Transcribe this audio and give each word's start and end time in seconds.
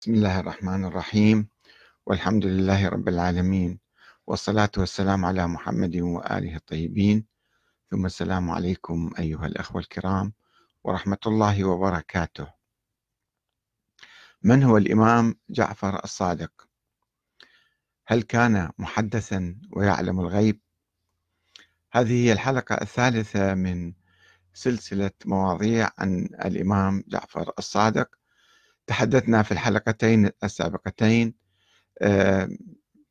بسم 0.00 0.14
الله 0.14 0.40
الرحمن 0.40 0.84
الرحيم. 0.84 1.48
والحمد 2.06 2.46
لله 2.46 2.88
رب 2.88 3.08
العالمين. 3.08 3.80
والصلاة 4.26 4.70
والسلام 4.76 5.24
على 5.24 5.46
محمد 5.46 5.96
وآله 5.96 6.56
الطيبين. 6.56 7.26
ثم 7.90 8.06
السلام 8.06 8.50
عليكم 8.50 9.10
أيها 9.18 9.46
الأخوة 9.46 9.80
الكرام 9.80 10.32
ورحمة 10.84 11.18
الله 11.26 11.64
وبركاته. 11.64 12.46
من 14.42 14.62
هو 14.62 14.76
الإمام 14.76 15.34
جعفر 15.50 16.04
الصادق؟ 16.04 16.68
هل 18.06 18.22
كان 18.22 18.70
محدثا 18.78 19.60
ويعلم 19.72 20.20
الغيب؟ 20.20 20.60
هذه 21.92 22.24
هي 22.26 22.32
الحلقة 22.32 22.74
الثالثة 22.74 23.54
من 23.54 23.92
سلسلة 24.54 25.10
مواضيع 25.24 25.90
عن 25.98 26.28
الإمام 26.44 27.04
جعفر 27.08 27.52
الصادق. 27.58 28.18
تحدثنا 28.88 29.42
في 29.42 29.52
الحلقتين 29.52 30.30
السابقتين 30.44 31.34
آه، 32.02 32.48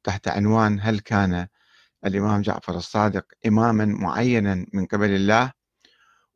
تحت 0.04 0.28
عنوان 0.28 0.80
هل 0.82 1.00
كان 1.00 1.48
الإمام 2.06 2.42
جعفر 2.42 2.76
الصادق 2.76 3.26
إماما 3.48 3.86
معينا 3.86 4.66
من 4.74 4.86
قبل 4.86 5.10
الله؟ 5.10 5.52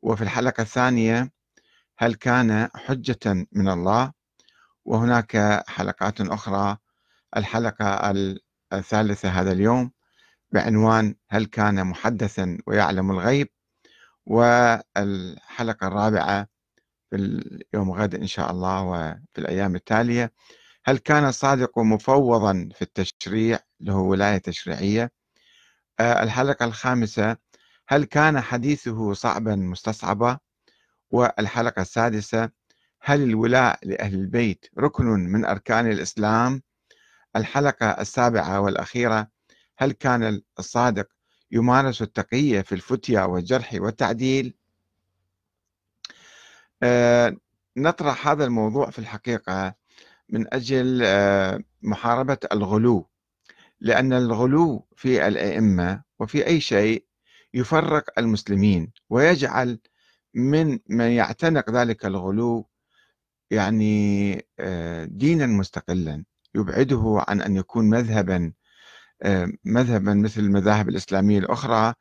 وفي 0.02 0.22
الحلقة 0.22 0.60
الثانية 0.60 1.32
هل 1.98 2.14
كان 2.14 2.68
حجة 2.74 3.46
من 3.52 3.68
الله؟ 3.68 4.12
وهناك 4.84 5.62
حلقات 5.68 6.20
أخرى 6.20 6.76
الحلقة 7.36 8.14
الثالثة 8.72 9.28
هذا 9.28 9.52
اليوم 9.52 9.90
بعنوان 10.52 11.14
هل 11.30 11.44
كان 11.44 11.86
محدثا 11.86 12.58
ويعلم 12.66 13.10
الغيب؟ 13.10 13.48
والحلقة 14.26 15.86
الرابعة 15.86 16.51
في 17.12 17.18
اليوم 17.18 17.90
غد 17.92 18.14
إن 18.14 18.26
شاء 18.26 18.50
الله 18.50 18.82
وفي 18.82 19.38
الأيام 19.38 19.74
التالية. 19.74 20.32
هل 20.84 20.98
كان 20.98 21.24
الصادق 21.24 21.78
مفوضا 21.78 22.68
في 22.74 22.82
التشريع 22.82 23.58
له 23.80 23.96
ولاية 23.96 24.38
تشريعية؟ 24.38 25.12
آه، 26.00 26.22
الحلقة 26.22 26.64
الخامسة 26.64 27.36
هل 27.88 28.04
كان 28.04 28.40
حديثه 28.40 29.12
صعبا 29.12 29.56
مستصعبا 29.56 30.38
والحلقة 31.10 31.82
السادسة 31.82 32.50
هل 33.02 33.22
الولاء 33.22 33.78
لأهل 33.82 34.14
البيت 34.14 34.66
ركن 34.78 35.06
من 35.06 35.44
أركان 35.44 35.90
الإسلام؟ 35.90 36.62
الحلقة 37.36 37.86
السابعة 37.86 38.60
والأخيرة 38.60 39.28
هل 39.78 39.92
كان 39.92 40.42
الصادق 40.58 41.08
يمارس 41.50 42.02
التقية 42.02 42.60
في 42.60 42.74
الفتيا 42.74 43.22
والجرح 43.22 43.74
والتعديل؟ 43.74 44.61
نطرح 47.76 48.28
هذا 48.28 48.44
الموضوع 48.44 48.90
في 48.90 48.98
الحقيقة 48.98 49.74
من 50.28 50.54
أجل 50.54 51.00
آه، 51.04 51.60
محاربة 51.82 52.38
الغلو 52.52 53.08
لأن 53.80 54.12
الغلو 54.12 54.86
في 54.96 55.26
الأئمة 55.28 56.02
وفي 56.18 56.46
أي 56.46 56.60
شيء 56.60 57.06
يفرق 57.54 58.18
المسلمين 58.18 58.92
ويجعل 59.10 59.78
من 60.34 60.78
من 60.88 61.04
يعتنق 61.10 61.70
ذلك 61.70 62.06
الغلو 62.06 62.68
يعني 63.50 64.32
آه، 64.60 65.04
دينا 65.04 65.46
مستقلا 65.46 66.24
يبعده 66.54 67.24
عن 67.28 67.40
أن 67.42 67.56
يكون 67.56 67.90
مذهبا 67.90 68.52
مذهبا 69.64 70.14
مثل 70.14 70.40
المذاهب 70.40 70.88
الإسلامية 70.88 71.38
الأخرى 71.38 71.94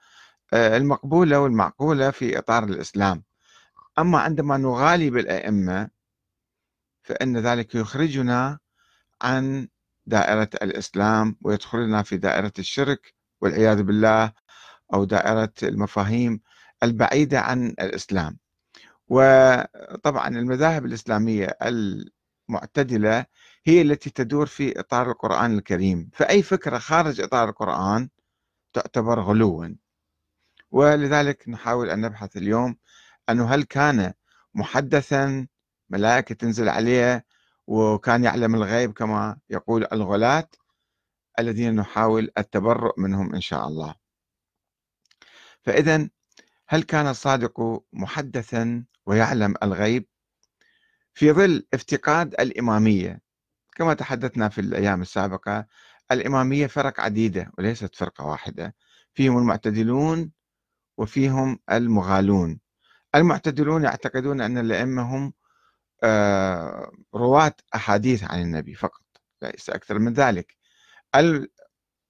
المقبولة 0.53 1.39
والمعقولة 1.39 2.11
في 2.11 2.37
إطار 2.37 2.63
الإسلام. 2.63 3.23
أما 4.01 4.19
عندما 4.19 4.57
نغالي 4.57 5.09
بالأئمة 5.09 5.89
فإن 7.03 7.37
ذلك 7.37 7.75
يخرجنا 7.75 8.59
عن 9.21 9.67
دائرة 10.05 10.49
الإسلام 10.61 11.35
ويدخلنا 11.41 12.03
في 12.03 12.17
دائرة 12.17 12.53
الشرك 12.59 13.13
والعياذ 13.41 13.83
بالله 13.83 14.33
أو 14.93 15.03
دائرة 15.03 15.53
المفاهيم 15.63 16.41
البعيدة 16.83 17.39
عن 17.39 17.67
الإسلام. 17.67 18.37
وطبعا 19.07 20.27
المذاهب 20.27 20.85
الإسلامية 20.85 21.57
المعتدلة 22.49 23.25
هي 23.65 23.81
التي 23.81 24.09
تدور 24.09 24.45
في 24.45 24.79
إطار 24.79 25.11
القرآن 25.11 25.57
الكريم. 25.57 26.09
فأي 26.13 26.41
فكرة 26.43 26.77
خارج 26.77 27.21
إطار 27.21 27.49
القرآن 27.49 28.09
تعتبر 28.73 29.19
غلوا. 29.19 29.67
ولذلك 30.71 31.49
نحاول 31.49 31.89
أن 31.89 32.01
نبحث 32.01 32.37
اليوم 32.37 32.77
أنه 33.31 33.45
هل 33.55 33.63
كان 33.63 34.13
محدثا 34.53 35.47
ملائكة 35.89 36.35
تنزل 36.35 36.69
عليه 36.69 37.25
وكان 37.67 38.23
يعلم 38.23 38.55
الغيب 38.55 38.93
كما 38.93 39.37
يقول 39.49 39.87
الغلاة 39.93 40.49
الذين 41.39 41.75
نحاول 41.75 42.31
التبرؤ 42.37 42.99
منهم 42.99 43.35
إن 43.35 43.41
شاء 43.41 43.67
الله. 43.67 43.95
فإذا 45.63 46.09
هل 46.67 46.83
كان 46.83 47.07
الصادق 47.07 47.83
محدثا 47.93 48.85
ويعلم 49.05 49.53
الغيب؟ 49.63 50.05
في 51.13 51.31
ظل 51.31 51.67
افتقاد 51.73 52.33
الإمامية 52.33 53.21
كما 53.75 53.93
تحدثنا 53.93 54.49
في 54.49 54.61
الأيام 54.61 55.01
السابقة 55.01 55.65
الإمامية 56.11 56.67
فرق 56.67 56.99
عديدة 56.99 57.51
وليست 57.57 57.95
فرقة 57.95 58.25
واحدة. 58.25 58.75
فيهم 59.13 59.37
المعتدلون 59.37 60.31
وفيهم 60.97 61.59
المغالون. 61.71 62.59
المعتدلون 63.15 63.83
يعتقدون 63.83 64.41
أن 64.41 64.57
الأئمة 64.57 65.15
هم 65.15 65.33
آه، 66.03 66.91
رواة 67.15 67.53
أحاديث 67.75 68.23
عن 68.23 68.41
النبي 68.41 68.73
فقط 68.75 69.01
ليس 69.41 69.69
أكثر 69.69 69.99
من 69.99 70.13
ذلك. 70.13 70.57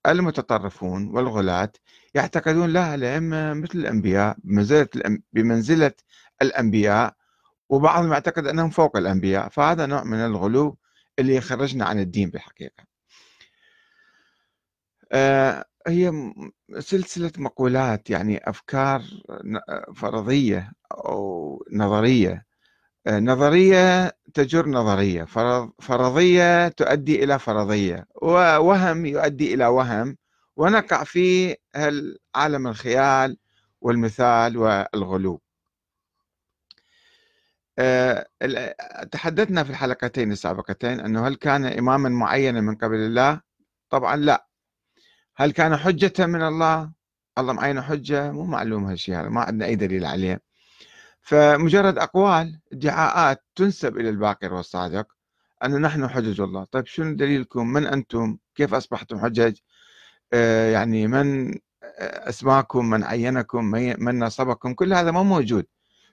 المتطرفون 0.08 1.08
والغلاة 1.08 1.72
يعتقدون 2.16 2.70
لا 2.70 2.96
الأئمة 2.96 3.54
مثل 3.54 3.80
الأنبياء 3.80 4.38
بمنزلة, 4.44 4.88
بمنزلة 5.34 5.92
الأنبياء 6.42 7.16
وبعضهم 7.70 8.12
يعتقد 8.12 8.48
أنهم 8.48 8.70
فوق 8.70 8.98
الأنبياء 8.98 9.50
فهذا 9.50 9.86
نوع 9.86 10.04
من 10.04 10.18
الغلو 10.18 10.78
اللي 11.20 11.36
يخرجنا 11.36 11.86
عن 11.86 12.00
الدين 12.00 12.30
بالحقيقة. 12.30 12.84
هي 15.88 16.34
سلسلة 16.80 17.32
مقولات 17.38 18.10
يعني 18.10 18.50
أفكار 18.50 19.04
فرضية 19.96 20.72
أو 20.92 21.66
نظرية. 21.72 22.46
آه، 23.08 23.20
نظرية 23.20 24.12
تجر 24.34 24.68
نظرية 24.70 25.24
فرضية 25.82 26.68
تؤدي 26.68 27.24
إلى 27.24 27.40
فرضية 27.40 28.08
ووهم 28.22 29.06
يؤدي 29.06 29.54
إلى 29.54 29.68
وهم. 29.68 30.18
ونقع 30.58 31.04
في 31.04 31.56
عالم 32.36 32.68
الخيال 32.68 33.38
والمثال 33.82 34.58
والغلو. 34.58 35.42
آه، 37.80 38.28
تحدثنا 39.12 39.64
في 39.64 39.70
الحلقتين 39.70 40.32
السابقتين 40.32 41.00
أنه 41.00 41.28
هل 41.28 41.36
كان 41.36 41.66
إماما 41.66 42.10
معينا 42.10 42.62
من 42.62 42.76
قبل 42.76 42.96
الله؟ 42.96 43.42
طبعا 43.90 44.16
لا. 44.16 44.51
هل 45.42 45.52
كان 45.52 45.78
حجة 45.78 46.26
من 46.26 46.42
الله؟ 46.42 46.92
الله 47.38 47.54
معين 47.54 47.82
حجة؟ 47.82 48.32
مو 48.32 48.46
معلوم 48.46 48.86
هالشيء 48.86 49.16
هذا 49.16 49.30
ما 49.30 49.42
عندنا 49.42 49.66
أي 49.66 49.76
دليل 49.76 50.06
عليه. 50.06 50.42
فمجرد 51.22 51.98
أقوال 51.98 52.60
ادعاءات 52.74 53.44
تنسب 53.56 53.98
إلى 53.98 54.10
الباقر 54.10 54.54
والصادق 54.54 55.08
أن 55.64 55.82
نحن 55.82 56.08
حجج 56.08 56.42
الله. 56.42 56.64
طيب 56.64 56.86
شنو 56.86 57.16
دليلكم؟ 57.16 57.68
من 57.68 57.88
أنتم؟ 57.88 58.38
كيف 58.56 58.74
أصبحتم 58.74 59.20
حجج؟ 59.20 59.58
آه 60.34 60.72
يعني 60.72 61.08
من 61.08 61.58
أسماكم؟ 62.00 62.90
من 62.90 63.04
عينكم؟ 63.04 63.66
من 64.00 64.20
نصبكم؟ 64.20 64.74
كل 64.74 64.94
هذا 64.94 65.12
ما 65.12 65.24
موجود. 65.24 65.66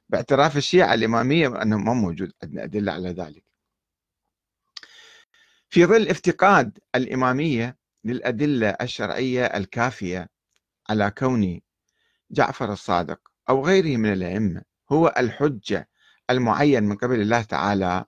باعتراف 0.08 0.56
الشيعة 0.56 0.94
الإمامية 0.94 1.62
أنه 1.62 1.78
ما 1.78 1.94
موجود. 1.94 2.32
عندنا 2.42 2.64
أدلة 2.64 2.92
على 2.92 3.08
ذلك. 3.08 3.44
في 5.68 5.86
ظل 5.86 6.08
افتقاد 6.08 6.78
الإمامية 6.94 7.78
للأدلة 8.10 8.68
الشرعية 8.68 9.44
الكافية 9.44 10.28
على 10.90 11.10
كون 11.10 11.60
جعفر 12.30 12.72
الصادق 12.72 13.20
أو 13.48 13.66
غيره 13.66 13.96
من 13.96 14.12
الأئمة 14.12 14.62
هو 14.92 15.14
الحجة 15.16 15.88
المعين 16.30 16.84
من 16.84 16.96
قبل 16.96 17.20
الله 17.20 17.42
تعالى 17.42 18.04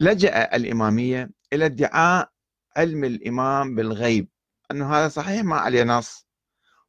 لجأ 0.00 0.56
الإمامية 0.56 1.30
إلى 1.52 1.66
ادعاء 1.66 2.32
علم 2.76 3.04
الإمام 3.04 3.74
بالغيب. 3.74 4.28
أنه 4.70 4.94
هذا 4.94 5.08
صحيح 5.08 5.42
ما 5.44 5.56
عليه 5.56 5.82
نص 5.84 6.26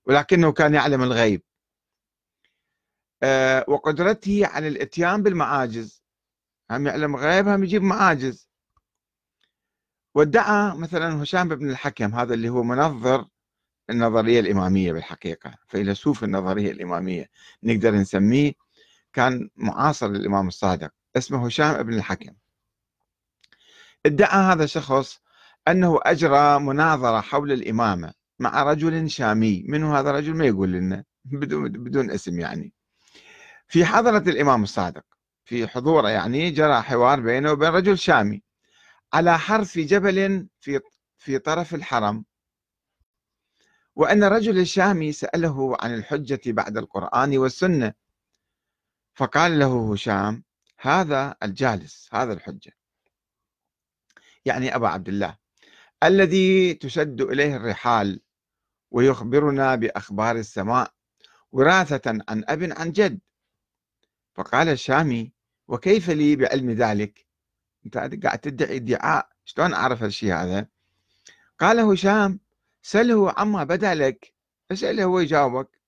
ولكنه 0.06 0.52
كان 0.52 0.74
يعلم 0.74 1.04
الغيب. 1.04 1.42
آه، 3.24 3.66
وقدرته 3.68 4.48
على 4.48 4.68
الإتيان 4.68 5.24
بالمعاجز. 5.24 6.04
هم 6.72 6.88
يعلم 6.88 7.16
غيب 7.16 7.48
هم 7.48 7.64
يجيب 7.64 7.82
معاجز. 7.82 8.50
وادعى 10.16 10.78
مثلا 10.78 11.24
هشام 11.24 11.50
بن 11.50 11.70
الحكم 11.70 12.16
هذا 12.16 12.34
اللي 12.34 12.50
هو 12.50 12.64
منظر 12.64 13.26
النظرية 13.90 14.40
الإمامية 14.40 14.94
بالحقيقة 14.94 15.56
فيلسوف 15.68 16.24
النظرية 16.24 16.72
الإمامية 16.72 17.30
نقدر 17.64 17.96
نسميه 17.96 18.54
كان 19.14 19.50
معاصر 19.56 20.08
للإمام 20.08 20.48
الصادق 20.48 20.92
اسمه 21.18 21.46
هشام 21.46 21.84
بن 21.84 21.94
الحكم. 21.94 22.34
ادعى 24.06 24.54
هذا 24.54 24.64
الشخص 24.64 25.20
أنه 25.68 26.00
أجرى 26.04 26.60
مناظرة 26.60 27.22
حول 27.22 27.52
الإمامة 27.52 28.14
مع 28.40 28.64
رجل 28.64 29.10
شامي 29.10 29.66
منه 29.68 30.00
هذا 30.00 30.10
الرجل؟ 30.10 30.34
ما 30.36 30.46
يقول 30.46 30.72
لنا 30.72 31.04
بدون, 31.26 31.70
بدون 31.70 32.12
اسم 32.12 32.40
يعني. 32.40 32.74
في 33.68 33.86
حضرة 33.86 34.30
الإمام 34.30 34.64
الصادق 34.64 35.04
في 35.46 35.68
حضوره 35.68 36.10
يعني 36.10 36.52
جرى 36.52 36.82
حوار 36.82 37.20
بينه 37.20 37.52
وبين 37.52 37.70
رجل 37.70 37.98
شامي. 37.98 38.43
على 39.14 39.40
حرف 39.40 39.80
جبل 39.80 40.48
في 40.60 40.80
في 41.18 41.40
طرف 41.40 41.76
الحرم. 41.76 42.26
وأن 43.96 44.24
الرجل 44.24 44.60
الشامي 44.60 45.12
سأله 45.12 45.78
عن 45.82 45.94
الحجة 45.94 46.42
بعد 46.46 46.78
القرآن 46.78 47.38
والسنة 47.38 47.94
فقال 49.16 49.60
له 49.60 49.94
هشام 49.94 50.44
هذا 50.80 51.36
الجالس 51.44 52.10
هذا 52.14 52.34
الحجة. 52.34 52.72
يعني 54.46 54.76
أبا 54.76 54.88
عبد 54.88 55.08
الله 55.10 55.38
الذي 56.04 56.74
تشد 56.74 57.22
إليه 57.22 57.56
الرحال 57.56 58.22
ويخبرنا 58.92 59.76
بأخبار 59.76 60.36
السماء 60.36 60.94
وراثة 61.52 62.24
عن 62.30 62.44
أب 62.48 62.64
عن 62.64 62.92
جد. 62.92 63.20
فقال 64.36 64.70
الشامي 64.70 65.34
وكيف 65.68 66.10
لي 66.10 66.36
بعلم 66.36 66.72
ذلك؟ 66.72 67.23
أنت 67.86 67.98
قاعد 68.26 68.40
تدعي 68.40 68.76
ادعاء. 68.76 69.30
شلون 69.46 69.74
أعرف 69.74 70.04
الشيء 70.04 70.34
هذا؟ 70.34 70.68
قال 71.60 71.80
هشام 71.80 72.40
سله 72.82 73.34
عما 73.38 73.64
بدأ 73.64 73.94
لك؟ 73.96 74.34
اسأله 74.72 75.04
هو 75.04 75.20
يجاوبك. 75.20 75.82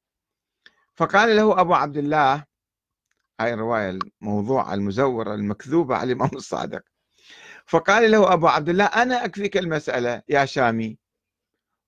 فقال 0.96 1.36
له 1.36 1.62
أبو 1.62 1.74
عبد 1.74 1.98
الله 1.98 2.46
هاي 3.40 3.54
الرواية 3.54 4.00
الموضوعة 4.22 4.74
المزورة 4.74 5.36
المكذوبة 5.36 5.96
على 5.96 6.12
الإمام 6.12 6.30
الصادق. 6.34 6.84
فقال 7.66 8.12
له 8.12 8.34
أبو 8.34 8.48
عبد 8.48 8.70
الله 8.70 8.86
أنا 8.86 9.26
أكفيك 9.26 9.58
المسألة 9.58 10.22
يا 10.30 10.46
شامي. 10.46 10.98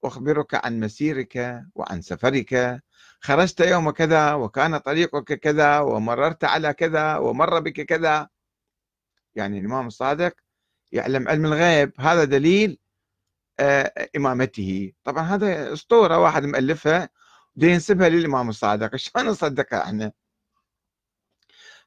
أخبرك 0.04 0.66
عن 0.66 0.80
مسيرك 0.80 1.64
وعن 1.76 2.02
سفرك. 2.02 2.82
خرجت 3.22 3.60
يوم 3.60 3.90
كذا 3.90 4.34
وكان 4.34 4.78
طريقك 4.78 5.34
كذا 5.34 5.80
ومررت 5.80 6.44
على 6.44 6.74
كذا 6.74 7.18
ومر 7.18 7.60
بك 7.60 7.82
كذا. 7.82 8.30
يعني 9.38 9.60
الإمام 9.60 9.88
الصادق 9.88 10.34
يعلم 10.92 11.28
علم 11.28 11.46
الغيب 11.46 11.94
هذا 12.00 12.24
دليل 12.24 12.80
آه، 13.60 14.10
إمامته. 14.16 14.92
طبعا 15.04 15.24
هذا 15.24 15.74
أسطورة 15.74 16.18
واحد 16.20 16.46
مؤلفها 16.46 17.10
ينسبها 17.58 18.10
للإمام 18.10 18.50
الصادق. 18.50 18.96
شلون 19.06 19.26
نصدقها 19.26 19.84
إحنا؟ 19.84 20.12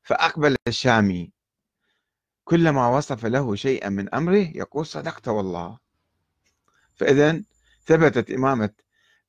فأقبل 0.02 0.56
الشامي 0.68 1.32
كلما 2.44 2.88
وصف 2.88 3.26
له 3.26 3.54
شيئا 3.54 3.88
من 3.88 4.14
أمره 4.14 4.50
يقول 4.54 4.86
صدقت 4.86 5.28
والله. 5.28 5.78
فإذا 6.94 7.42
ثبتت 7.86 8.30
إمامة 8.30 8.70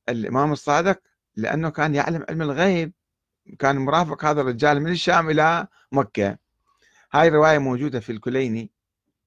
الإمام 0.10 0.52
الصادق 0.52 1.00
لأنه 1.36 1.70
كان 1.70 1.96
يعلم 1.96 2.26
علم 2.30 2.42
الغيب. 2.42 2.94
كان 3.60 3.76
مرافق 3.78 4.26
هذا 4.26 4.42
الرجال 4.42 4.80
من 4.82 4.92
الشام 4.92 5.30
إلى 5.30 5.68
مكة. 5.92 6.38
هاي 7.14 7.28
الرواية 7.28 7.58
موجودة 7.58 8.00
في 8.00 8.12
الكليني 8.12 8.72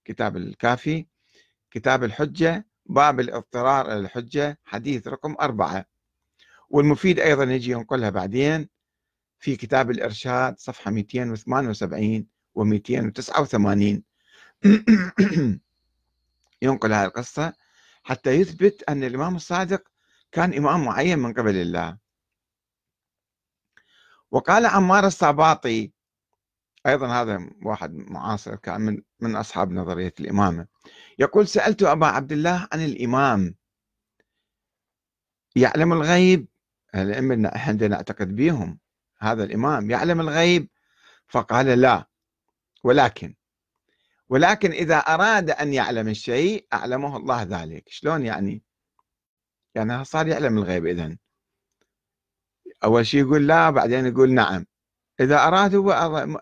كتاب 0.05 0.37
الكافي 0.37 1.07
كتاب 1.71 2.05
الحجة 2.05 2.67
باب 2.87 3.21
الاضطرار 3.21 3.87
إلى 3.87 3.99
الحجة 3.99 4.59
حديث 4.65 5.09
رقم 5.09 5.37
أربعة. 5.41 5.87
والمفيد 6.71 7.21
أيضا 7.21 7.45
يجي 7.45 7.71
ينقلها 7.71 8.11
بعدين 8.11 8.69
في 9.39 9.57
كتاب 9.57 9.91
الإرشاد 9.91 10.59
صفحة 10.59 10.91
278 10.91 12.27
و 12.55 12.65
289 12.65 14.03
ينقل 16.63 16.93
هذه 16.93 17.05
القصة 17.05 17.53
حتى 18.03 18.31
يثبت 18.31 18.83
أن 18.89 19.05
الإمام 19.05 19.37
الصادق 19.37 19.83
كان 20.33 20.55
إمام 20.55 20.85
معين 20.85 21.19
من 21.19 21.33
قبل 21.33 21.57
الله. 21.57 21.99
وقال 24.31 24.67
عمار 24.67 25.07
الصاباطي 25.07 25.93
أيضا 26.87 27.07
هذا 27.07 27.51
واحد 27.63 27.95
معاصر 27.95 28.57
كان 28.57 28.81
من, 28.81 29.03
من 29.21 29.37
أصحاب 29.37 29.73
نظرية 29.73 30.15
الإمامة. 30.21 30.67
يقول 31.19 31.49
سألت 31.49 31.83
أبا 31.83 32.07
عبد 32.07 32.33
الله 32.33 32.69
عن 32.73 32.85
الإمام. 32.85 33.55
يعلم 35.57 35.93
الغيب. 35.93 36.49
الأئمة 36.95 37.49
إحنا 37.49 37.89
نعتقد 37.89 38.37
بهم. 38.37 38.79
هذا 39.19 39.45
الإمام 39.45 39.91
يعلم 39.91 40.21
الغيب. 40.21 40.69
فقال 41.29 41.67
لا. 41.67 42.09
ولكن 42.85 43.35
ولكن 44.29 44.71
إذا 44.71 44.97
أراد 44.97 45.51
أن 45.51 45.75
يعلم 45.75 46.09
الشيء 46.09 46.67
أعلمه 46.73 47.17
الله 47.17 47.43
ذلك. 47.43 47.89
شلون 47.89 48.27
يعني؟ 48.27 48.63
يعني 49.75 50.05
صار 50.05 50.27
يعلم 50.29 50.59
الغيب 50.59 50.87
إذن. 50.87 51.19
أول 52.85 53.07
شيء 53.07 53.21
يقول 53.21 53.47
لا 53.47 53.71
بعدين 53.71 54.07
يقول 54.07 54.35
نعم. 54.35 54.67
إذا 55.21 55.47
أراد 55.47 55.75
هو 55.75 55.91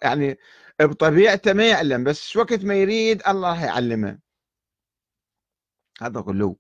يعني 0.03 0.39
بطبيعته 0.81 1.53
ما 1.53 1.69
يعلم 1.69 2.05
بس 2.05 2.37
وقت 2.37 2.65
ما 2.65 2.75
يريد 2.75 3.23
الله 3.29 3.65
يعلمه. 3.65 4.19
هذا 6.01 6.21
غلو 6.21 6.59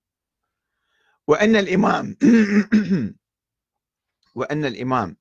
وأن 1.28 1.56
الإمام 1.56 2.16
وأن 4.36 4.64
الإمام 4.64 5.16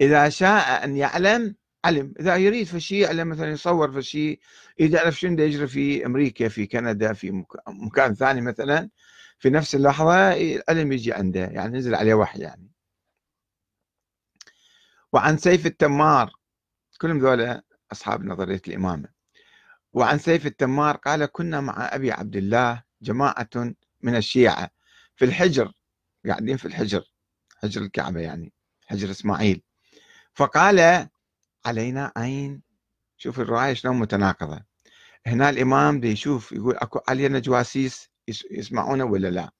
إذا 0.00 0.28
شاء 0.28 0.84
أن 0.84 0.96
يعلم 0.96 1.56
علم. 1.84 2.14
إذا 2.20 2.36
يريد 2.36 2.66
في 2.66 2.80
شيء 2.80 2.98
يعلم 3.02 3.28
مثلا 3.28 3.50
يصور 3.50 3.92
في 3.92 4.02
شيء 4.02 4.40
يعرف 4.78 5.20
شنو 5.20 5.42
يجري 5.42 5.66
في 5.66 6.06
أمريكا 6.06 6.48
في 6.48 6.66
كندا 6.66 7.12
في 7.12 7.44
مكان 7.68 8.14
ثاني 8.14 8.40
مثلا 8.40 8.90
في 9.38 9.50
نفس 9.50 9.74
اللحظة 9.74 10.32
العلم 10.32 10.92
يجي 10.92 11.12
عنده. 11.12 11.40
يعني 11.40 11.78
نزل 11.78 11.94
عليه 11.94 12.14
وحي 12.14 12.40
يعني. 12.40 12.69
وعن 15.12 15.36
سيف 15.36 15.66
التمار 15.66 16.32
كلهم 17.00 17.18
ذولا 17.18 17.62
أصحاب 17.92 18.24
نظرية 18.24 18.62
الإمامة. 18.68 19.08
وعن 19.92 20.18
سيف 20.18 20.46
التمار 20.46 20.96
قال 20.96 21.26
كنا 21.26 21.60
مع 21.60 21.88
أبي 21.92 22.12
عبد 22.12 22.36
الله 22.36 22.82
جماعة 23.02 23.74
من 24.00 24.16
الشيعة 24.16 24.70
في 25.16 25.24
الحجر 25.24 25.72
قاعدين 26.26 26.56
في 26.56 26.64
الحجر 26.64 27.04
حجر 27.62 27.82
الكعبة 27.82 28.20
يعني 28.20 28.52
حجر 28.86 29.10
إسماعيل. 29.10 29.62
فقال 30.34 31.08
علينا 31.66 32.12
عين 32.16 32.62
شوف 33.16 33.40
الرواية 33.40 33.74
شلون 33.74 33.98
متناقضة. 33.98 34.64
هنا 35.26 35.50
الإمام 35.50 36.00
بيشوف 36.00 36.52
يقول 36.52 36.76
أكو 36.76 37.00
علينا 37.08 37.38
جواسيس 37.38 38.10
يسمعونه 38.50 39.04
ولا 39.04 39.28
لا؟ 39.30 39.50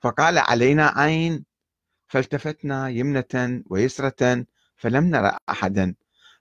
فقال 0.00 0.38
علينا 0.38 0.92
عين 0.96 1.44
فالتفتنا 2.08 2.88
يمنة 2.88 3.62
ويسرة 3.66 4.46
فلم 4.76 5.04
نرى 5.04 5.36
أحدا. 5.48 5.94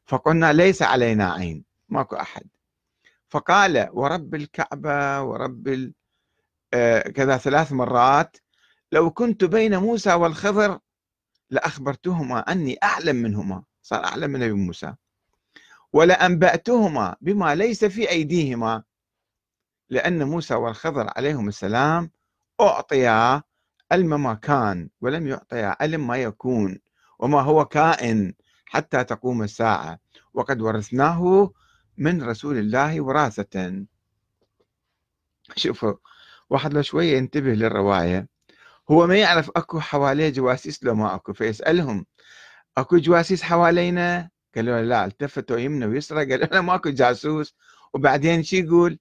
فقلنا 0.05 0.53
ليس 0.53 0.81
علينا 0.81 1.33
عين 1.33 1.63
ماكو 1.89 2.15
أحد. 2.15 2.47
فقال 3.29 3.89
ورب 3.91 4.35
الكعبة 4.35 5.21
ورب 5.21 5.93
آه، 6.73 7.01
كذا 7.01 7.37
ثلاث 7.37 7.71
مرات 7.71 8.37
لو 8.91 9.11
كنت 9.11 9.43
بين 9.43 9.77
موسى 9.77 10.13
والخضر 10.13 10.79
لأخبرتهما 11.49 12.39
أني 12.39 12.77
أعلم 12.83 13.15
منهما. 13.15 13.63
صار 13.81 14.05
أعلم 14.05 14.31
من 14.31 14.39
نبي 14.39 14.53
موسى. 14.53 14.93
ولأنبأتهما 15.93 17.15
بما 17.21 17.55
ليس 17.55 17.85
في 17.85 18.09
أيديهما 18.09 18.83
لأن 19.89 20.23
موسى 20.23 20.53
والخضر 20.53 21.11
عليهم 21.17 21.47
السلام 21.47 22.11
أعطيا 22.61 23.43
علم 23.91 24.23
ما 24.23 24.33
كان 24.33 24.89
ولم 25.01 25.27
يعطيا 25.27 25.75
علم 25.79 26.07
ما 26.07 26.17
يكون. 26.17 26.79
وما 27.23 27.41
هو 27.41 27.65
كائن 27.65 28.33
حتى 28.65 29.03
تقوم 29.03 29.43
الساعة. 29.43 29.99
وقد 30.33 30.61
ورثناه 30.61 31.51
من 31.97 32.23
رسول 32.23 32.57
الله 32.57 33.01
وراثة. 33.01 33.85
شوفوا 35.55 35.93
واحد 36.49 36.73
لو 36.73 36.81
شوية 36.81 37.17
ينتبه 37.17 37.53
للرواية. 37.53 38.27
هو 38.91 39.07
ما 39.07 39.15
يعرف 39.15 39.51
أكو 39.55 39.79
حواليه 39.79 40.29
جواسيس 40.29 40.83
لو 40.83 40.95
ما 40.95 41.15
أكو 41.15 41.33
فيسألهم 41.33 42.05
أكو 42.77 42.97
جواسيس 42.97 43.43
حوالينا؟ 43.43 44.29
قالوا 44.55 44.81
لا 44.81 45.05
التفتوا 45.05 45.57
يمنى 45.57 45.85
ويسرى 45.85 46.31
قالوا 46.31 46.45
لا 46.45 46.61
ماكو 46.61 46.89
جاسوس. 46.89 47.55
وبعدين 47.93 48.43
شي 48.43 48.59
يقول؟ 48.59 48.99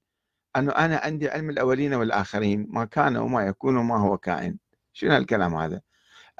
أنه 0.57 0.73
أنا 0.73 0.97
عندي 0.97 1.29
علم 1.29 1.51
الأولين 1.51 1.95
والآخرين 1.95 2.67
ما 2.71 2.85
كان 2.85 3.17
وما 3.17 3.47
يكون 3.47 3.77
وما 3.77 3.97
هو 3.97 4.19
كائن. 4.19 4.59
شنو 4.93 5.13
هالكلام 5.13 5.55
هذا؟ 5.55 5.81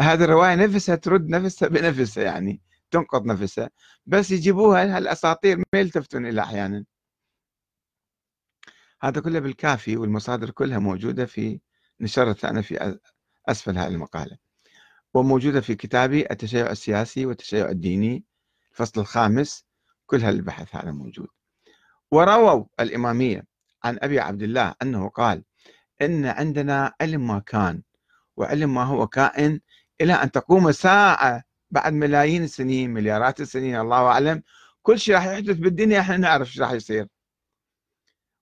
هذه 0.01 0.25
الرواية 0.25 0.55
نفسها 0.55 0.97
ترد 0.97 1.29
نفسها 1.29 1.69
بنفسها 1.69 2.25
يعني 2.25 2.61
تنقض 2.91 3.27
نفسها. 3.27 3.71
بس 4.07 4.31
يجيبوها 4.31 4.97
هالأساطير 4.97 5.57
ما 5.59 5.81
يلتفتون 5.81 6.27
إلى 6.27 6.41
أحيانا. 6.43 6.85
هذا 9.03 9.21
كله 9.21 9.39
بالكافي 9.39 9.97
والمصادر 9.97 10.51
كلها 10.51 10.79
موجودة 10.79 11.27
في 11.27 11.61
نشرتها 12.01 12.51
أنا 12.51 12.63
في 12.63 12.99
أسفل 13.49 13.79
هذه 13.79 13.89
المقالة. 13.89 14.39
وموجودة 15.15 15.61
في 15.61 15.75
كتابي 15.75 16.27
التشيع 16.31 16.71
السياسي 16.71 17.27
والتشيع 17.27 17.69
الديني 17.69 18.25
الفصل 18.73 19.01
الخامس 19.01 19.67
كل 20.07 20.21
هالبحث 20.21 20.77
هذا 20.77 20.91
موجود. 20.93 21.29
ورووا 22.11 22.65
الإمامية 22.81 23.45
عن 23.85 23.99
أبي 24.03 24.21
عبد 24.21 24.43
الله 24.43 24.75
أنه 24.83 25.09
قال 25.09 25.45
إن 26.03 26.27
عندنا 26.27 26.93
علم 27.01 27.27
ما 27.27 27.39
كان 27.39 27.83
وعلم 28.37 28.75
ما 28.75 28.85
هو 28.85 29.07
كائن 29.07 29.61
إلى 30.01 30.13
أن 30.13 30.31
تقوم 30.31 30.69
الساعة 30.69 31.45
بعد 31.71 31.93
ملايين 31.93 32.43
السنين 32.45 32.91
مليارات 32.91 33.41
السنين 33.41 33.77
الله 33.81 34.07
أعلم. 34.07 34.43
كل 34.83 34.99
شيء 34.99 35.15
راح 35.15 35.27
يحدث 35.27 35.57
بالدنيا 35.57 36.01
إحنا 36.01 36.17
نعرف 36.17 36.49
إيش 36.49 36.61
راح 36.61 36.73
يصير. 36.73 37.09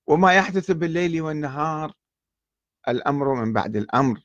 وما 0.07 0.35
يحدث 0.35 0.71
بالليل 0.71 1.23
والنهار 1.23 1.92
الأمر 2.88 3.35
من 3.35 3.52
بعد 3.52 3.76
الأمر 3.76 4.21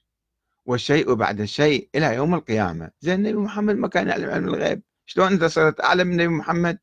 والشيء 0.66 1.14
بعد 1.14 1.42
الشيء 1.42 1.90
إلى 1.96 2.16
يوم 2.16 2.34
القيامة. 2.36 2.92
زين 3.00 3.14
النبي 3.14 3.38
محمد 3.38 3.76
ما 3.76 3.88
كان 3.88 4.08
يعلم 4.08 4.30
علم 4.30 4.48
الغيب. 4.48 4.84
شلون 5.06 5.32
أنت 5.32 5.44
صرت 5.44 5.82
أعلم 5.82 6.08
من 6.08 6.14
النبي 6.14 6.28
محمد؟ 6.28 6.80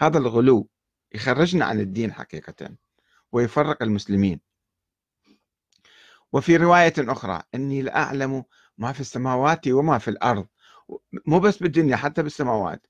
هذا 0.00 0.18
الغلو 0.18 0.68
يخرجنا 1.12 1.64
عن 1.64 1.80
الدين 1.80 2.12
حقيقة 2.12 2.76
ويفرق 3.32 3.82
المسلمين. 3.82 4.40
وفي 6.32 6.56
رواية 6.56 6.94
أخرى 6.98 7.42
إني 7.54 7.82
لأعلم 7.82 8.44
ما 8.80 8.92
في 8.92 9.00
السماوات 9.00 9.68
وما 9.68 9.98
في 9.98 10.08
الأرض. 10.08 10.46
مو 11.26 11.40
بس 11.40 11.58
بالدنيا 11.58 11.96
حتى 11.96 12.22
بالسماوات. 12.22 12.86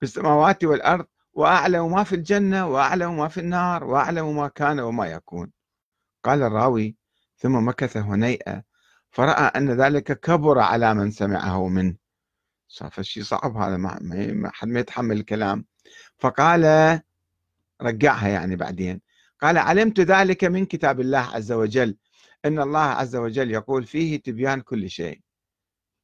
بالسماوات 0.00 0.64
والأرض 0.64 1.06
وأعلم 1.32 1.92
ما 1.92 2.04
في 2.04 2.14
الجنة 2.14 2.66
وأعلم 2.68 3.16
ما 3.16 3.28
في 3.28 3.40
النار 3.40 3.84
وأعلم 3.84 4.36
ما 4.36 4.48
كان 4.48 4.80
وما 4.80 5.06
يكون. 5.06 5.50
قال 6.24 6.42
الراوي 6.42 6.96
ثم 7.36 7.68
مكث 7.68 7.96
هنيئة 7.96 8.62
فرأى 9.10 9.44
أن 9.56 9.70
ذلك 9.70 10.20
كبر 10.20 10.58
على 10.58 10.94
من 10.94 11.10
سمعه 11.10 11.68
منه. 11.68 11.94
صار 12.68 12.90
شيء 13.00 13.22
صعب 13.22 13.56
هذا 13.56 13.76
ما 13.76 14.50
حد 14.52 14.68
ما 14.68 14.80
يتحمل 14.80 15.16
الكلام. 15.16 15.64
فقال 16.18 17.00
رجعها 17.82 18.28
يعني 18.28 18.56
بعدين. 18.56 19.00
قال 19.40 19.58
علمت 19.58 20.00
ذلك 20.00 20.44
من 20.44 20.66
كتاب 20.66 21.00
الله 21.00 21.18
عز 21.18 21.52
وجل. 21.52 21.96
إن 22.44 22.60
الله 22.60 22.80
عز 22.80 23.16
وجل 23.16 23.50
يقول 23.50 23.86
فيه 23.86 24.22
تبيان 24.22 24.60
كل 24.60 24.90
شيء. 24.90 25.23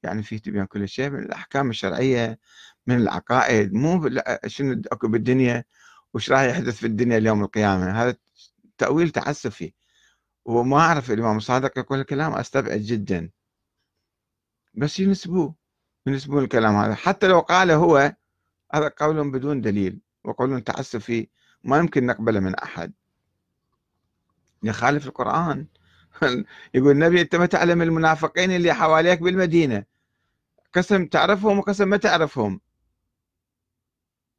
يعني 0.02 0.22
فيه 0.22 0.38
تبيان 0.38 0.66
كل 0.66 0.88
شيء 0.88 1.10
من 1.10 1.18
الأحكام 1.18 1.70
الشرعية 1.70 2.38
من 2.86 2.96
العقائد 2.96 3.72
مو 3.72 4.10
شنو 4.46 4.82
أكو 4.92 5.08
بالدنيا 5.08 5.64
وش 6.14 6.30
راح 6.32 6.40
يحدث 6.40 6.76
في 6.76 6.86
الدنيا 6.86 7.18
اليوم 7.18 7.44
القيامة؟ 7.44 7.90
هذا 8.02 8.16
تأويل 8.78 9.10
تعسفي. 9.10 9.74
وما 10.44 10.78
أعرف 10.78 11.10
الإمام 11.10 11.36
الصادق 11.36 11.78
يقول 11.78 12.00
الكلام 12.00 12.32
أستبعد 12.34 12.80
جدا. 12.80 13.30
بس 14.74 15.00
ينسبوه 15.00 15.54
ينسبون 16.06 16.44
الكلام 16.44 16.76
هذا. 16.76 16.94
حتى 16.94 17.28
لو 17.28 17.40
قال 17.40 17.70
هو 17.70 18.16
هذا 18.74 18.88
قول 18.98 19.30
بدون 19.30 19.60
دليل 19.60 20.00
وقول 20.24 20.62
تعسفي 20.62 21.28
ما 21.64 21.78
يمكن 21.78 22.06
نقبله 22.06 22.40
من 22.40 22.54
أحد. 22.54 22.92
يخالف 24.62 25.06
القرآن. 25.06 25.66
يقول 26.74 26.90
النبي 26.90 27.20
أنت 27.20 27.36
ما 27.36 27.46
تعلم 27.46 27.82
المنافقين 27.82 28.50
اللي 28.50 28.74
حواليك 28.74 29.20
بالمدينة. 29.22 29.84
قسم 30.72 31.06
تعرفهم 31.06 31.58
وقسم 31.58 31.88
ما 31.88 31.96
تعرفهم. 31.96 32.60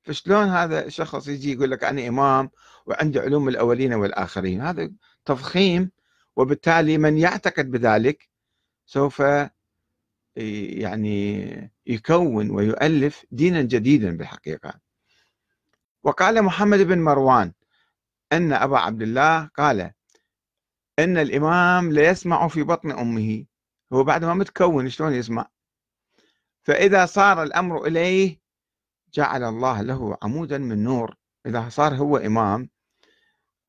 فشلون 0.04 0.48
هذا 0.48 0.86
الشخص 0.86 1.28
يجي 1.28 1.54
يقول 1.54 1.72
لك 1.72 1.84
أنا 1.84 2.08
إمام 2.08 2.50
وعندي 2.86 3.20
علوم 3.20 3.50
الأولين 3.50 3.94
والآخرين؟ 3.94 4.62
هذا 4.62 4.92
تضخيم 5.26 5.92
وبالتالي 6.36 6.98
من 6.98 7.18
يعتقد 7.18 7.72
بذلك 7.72 8.30
سوف 8.86 9.24
يعني 10.36 11.72
يكون 11.86 12.50
ويؤلف 12.50 13.26
دينا 13.32 13.62
جديدا 13.62 14.18
بالحقيقة. 14.18 14.74
وقال 16.04 16.42
محمد 16.42 16.80
بن 16.80 17.00
مروان 17.00 17.54
أن 18.32 18.54
أبا 18.54 18.78
عبد 18.78 19.02
الله 19.02 19.46
قال 19.46 19.92
إن 21.00 21.18
الإمام 21.18 21.92
ليسمع 21.92 22.48
في 22.48 22.64
بطن 22.64 22.92
أمه. 22.92 23.46
هو 23.94 24.04
بعد 24.04 24.26
ما 24.26 24.34
متكون 24.34 24.90
شلون 24.90 25.14
يسمع؟ 25.14 25.48
فإذا 26.64 27.06
صار 27.06 27.44
الأمر 27.44 27.88
إليه 27.88 28.42
جعل 29.14 29.44
الله 29.44 29.82
له 29.82 30.18
عمودا 30.24 30.58
من 30.58 30.84
نور. 30.84 31.16
إذا 31.46 31.70
صار 31.70 31.96
هو 31.96 32.18
إمام 32.18 32.70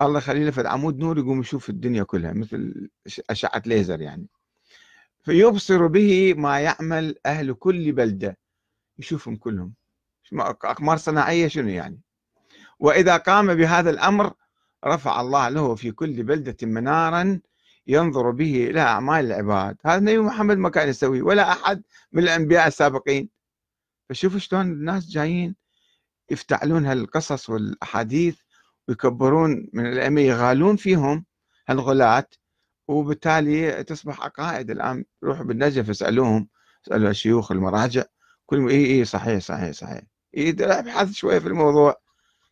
الله 0.02 0.18
يخلي 0.18 0.44
له 0.44 0.50
في 0.50 0.60
العمود 0.60 0.98
نور 0.98 1.18
يقوم 1.18 1.40
يشوف 1.40 1.70
الدنيا 1.70 2.02
كلها 2.02 2.32
مثل 2.32 2.90
أشعة 3.30 3.62
ليزر 3.66 4.00
يعني. 4.00 4.26
فيبصر 5.22 5.86
به 5.86 6.34
ما 6.36 6.60
يعمل 6.60 7.14
أهل 7.26 7.54
كل 7.54 7.92
بلدة. 7.92 8.38
يشوفهم 8.98 9.36
كلهم. 9.36 9.74
أقمار 10.40 10.96
صناعية 10.96 11.48
شنو 11.48 11.68
يعني؟ 11.68 12.00
وإذا 12.78 13.16
قام 13.16 13.54
بهذا 13.54 13.90
الأمر 13.90 14.32
رفع 14.84 15.20
الله 15.20 15.48
له 15.48 15.74
في 15.74 15.90
كل 15.92 16.22
بلدة 16.22 16.56
منارا 16.62 17.40
ينظر 17.86 18.30
به 18.30 18.66
إلى 18.70 18.80
أعمال 18.80 19.26
العباد. 19.26 19.76
هذا 19.86 19.98
النبي 19.98 20.18
محمد 20.18 20.56
ما 20.58 20.68
كان 20.68 20.88
يسويه 20.88 21.22
ولا 21.22 21.52
أحد 21.52 21.82
من 22.12 22.22
الأنبياء 22.22 22.66
السابقين. 22.66 23.28
فشوفوا 24.08 24.38
شلون 24.38 24.62
الناس 24.62 25.06
جايين 25.06 25.56
يفتعلون 26.30 26.86
هالقصص 26.86 27.50
والأحاديث 27.50 28.38
ويكبرون 28.88 29.68
من 29.72 29.86
الأئمة 29.86 30.20
يغالون 30.20 30.76
فيهم 30.76 31.24
هالغلاة. 31.68 32.26
وبالتالي 32.88 33.84
تصبح 33.84 34.20
عقائد 34.20 34.70
الآن 34.70 35.04
روحوا 35.24 35.44
بالنجف 35.44 35.90
اسألوهم 35.90 36.48
اسألوا 36.86 37.10
الشيوخ 37.10 37.52
المراجع. 37.52 38.04
كلهم 38.46 38.68
إي 38.68 38.86
إي 38.86 39.04
صحيح 39.04 39.38
صحيح 39.38 39.70
صحيح. 39.70 40.02
ابحث 40.60 41.12
شوية 41.12 41.38
في 41.38 41.48
الموضوع. 41.48 41.96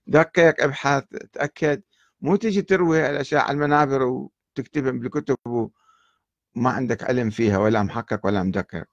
دقق 0.07 0.63
ابحث 0.63 1.05
تأكد. 1.33 1.83
مو 2.21 2.37
تجي 2.37 2.63
تروي 2.63 3.11
الأشياء 3.11 3.43
على 3.43 3.53
المنابر 3.53 4.29
وتكتبها 4.61 4.91
بالكتب 4.93 5.37
وما 5.47 5.71
عندك 6.71 7.05
علم 7.05 7.31
فيها 7.31 7.59
ولا 7.59 7.83
محقق 7.83 8.27
ولا 8.27 8.43
مدقق. 8.43 8.85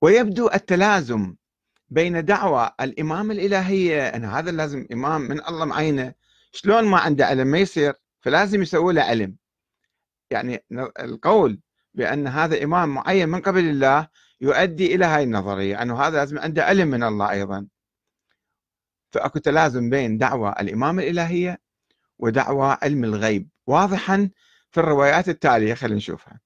ويبدو 0.00 0.50
التلازم 0.54 1.36
بين 1.88 2.24
دعوى 2.24 2.70
الإمام 2.80 3.30
الإلهية 3.30 4.08
أن 4.08 4.24
هذا 4.24 4.50
لازم 4.50 4.86
إمام 4.92 5.20
من 5.20 5.46
الله 5.48 5.64
معينة 5.64 6.14
شلون 6.52 6.84
ما 6.84 6.98
عنده 6.98 7.26
علم 7.26 7.46
ما 7.46 7.58
يصير 7.58 7.94
فلازم 8.20 8.62
يسوي 8.62 8.94
له 8.94 9.02
علم. 9.02 9.36
يعني 10.30 10.64
القول 11.00 11.60
بأن 11.94 12.26
هذا 12.26 12.64
إمام 12.64 12.88
معين 12.88 13.28
من 13.28 13.40
قبل 13.42 13.64
الله 13.64 14.08
يؤدي 14.40 14.94
إلى 14.94 15.04
هاي 15.04 15.22
النظرية 15.22 15.82
أنه 15.82 16.02
هذا 16.02 16.16
لازم 16.16 16.38
عنده 16.38 16.64
علم 16.64 16.88
من 16.88 17.02
الله 17.02 17.30
أيضا. 17.30 17.66
فأكو 19.12 19.38
تلازم 19.38 19.90
بين 19.90 20.18
دعوى 20.18 20.54
الامامه 20.60 21.02
الإلهية 21.02 21.60
ودعوى 22.20 22.78
علم 22.82 23.04
الغيب 23.04 23.48
واضحا 23.66 24.30
في 24.70 24.80
الروايات 24.80 25.28
التالية 25.28 25.74
خلينا 25.74 25.96
نشوفها. 25.96 26.40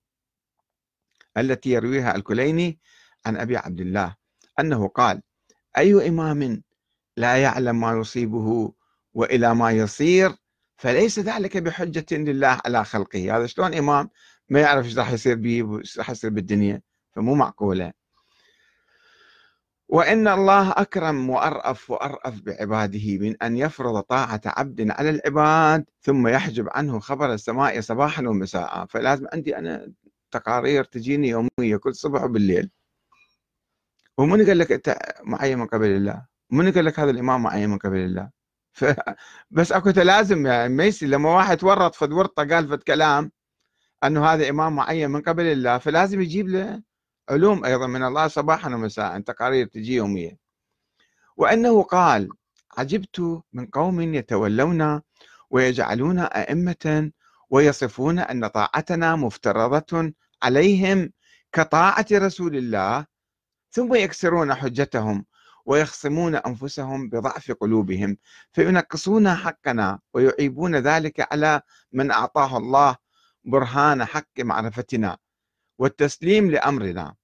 التي 1.37 1.71
يرويها 1.71 2.17
الكليني 2.17 2.79
عن 3.27 3.37
أبي 3.37 3.57
عبد 3.57 3.81
الله 3.81 4.17
أنه 4.61 4.89
قال 4.89 5.23
أي 5.79 6.09
إمام 6.09 6.63
لا 7.17 7.37
يعلم 7.37 7.81
ما 7.81 7.93
يصيبه 7.93 8.73
وإلى 9.15 9.55
ما 9.55 9.71
يصير 9.71 10.35
فليس 10.77 11.19
ذلك 11.19 11.57
بحجة 11.57 12.17
لله 12.17 12.61
على 12.65 12.85
خلقه. 12.85 13.37
هذا 13.37 13.47
شلون 13.47 13.75
إمام 13.75 14.11
ما 14.49 14.61
يعرف 14.61 14.87
إيش 14.87 14.99
راح 14.99 15.11
يصير 15.13 15.35
به 15.35 15.63
وايش 15.63 15.99
راح 15.99 16.11
يصير 16.11 16.31
بالدنيا؟ 16.31 16.83
فمو 17.13 17.35
معقولة. 17.35 17.93
وإن 19.89 20.29
الله 20.29 20.71
أكرم 20.71 21.31
وأرأف 21.31 21.91
وأرأف 21.91 22.41
بعباده 22.43 23.19
من 23.19 23.43
أن 23.43 23.57
يفرض 23.57 24.01
طاعة 24.01 24.41
عبد 24.47 24.91
على 24.91 25.11
العباد 25.11 25.85
ثم 26.01 26.29
يحجب 26.29 26.69
عنه 26.71 26.99
خبر 27.01 27.33
السماء 27.33 27.81
صباحا 27.81 28.23
ومساء. 28.23 28.87
فلازم 28.87 29.27
عندي 29.33 29.59
أنا 29.59 29.93
تقارير 30.31 30.85
تجيني 30.85 31.29
يومية 31.29 31.77
كل 31.77 31.95
صبح 31.95 32.23
وبالليل. 32.25 32.71
ومن 34.19 34.47
قال 34.47 34.59
لك 34.59 34.73
أنت 34.73 34.99
معين 35.25 35.59
من 35.59 35.67
قبل 35.67 35.87
الله؟ 35.87 36.27
من 36.51 36.73
قال 36.73 36.85
لك 36.85 37.01
هذا 37.01 37.11
الإمام 37.11 37.43
معين 37.43 37.71
من 37.71 37.79
قبل 37.79 37.97
الله. 37.99 38.31
بس 39.51 39.73
أكو 39.73 39.91
تلازم 39.91 40.47
يعني 40.47 40.75
ما 40.75 40.85
يصير 40.85 41.09
لما 41.09 41.37
واحد 41.37 41.65
ورط 41.65 41.95
فد 41.95 42.13
ورطة 42.13 42.45
قال 42.49 42.69
فد 42.69 42.83
كلام 42.83 43.31
أنه 44.05 44.27
هذا 44.27 44.51
إمام 44.51 44.77
معين 44.77 45.11
من 45.11 45.23
قبل 45.23 45.45
الله 45.45 45.79
فلازم 45.79 46.21
يجيب 46.21 46.49
له 46.49 46.83
علوم 47.29 47.65
أيضا 47.65 47.87
من 47.87 48.05
الله 48.05 48.29
صباحا 48.29 48.75
ومساء 48.75 49.21
تقارير 49.21 49.67
تجي 49.67 49.95
يوميا. 49.95 50.37
وأنه 51.37 51.83
قال 51.83 52.29
عجبت 52.79 53.43
من 53.53 53.67
قوم 53.67 54.01
يتولون 54.01 55.01
ويجعلون 55.51 56.19
أئمة 56.19 57.11
ويصفون 57.51 58.19
أن 58.19 58.47
طاعتنا 58.47 59.17
مفترضة 59.17 60.13
عليهم 60.43 61.13
كطاعة 61.53 62.07
رسول 62.13 62.57
الله 62.57 63.07
ثم 63.71 63.95
يكسرون 63.95 64.55
حجتهم 64.55 65.25
ويخصمون 65.67 66.35
أنفسهم 66.35 67.09
بضعف 67.09 67.53
قلوبهم 67.53 68.17
فينقصون 68.53 69.35
حقنا 69.35 69.99
ويعيبون 70.15 70.77
ذلك 70.77 71.33
على 71.33 71.61
من 71.93 72.11
أعطاه 72.11 72.57
الله 72.57 72.97
برهان 73.45 74.05
حق 74.05 74.41
معرفتنا. 74.41 75.17
والتسليم 75.85 76.51
لأمرنا. 76.51 77.15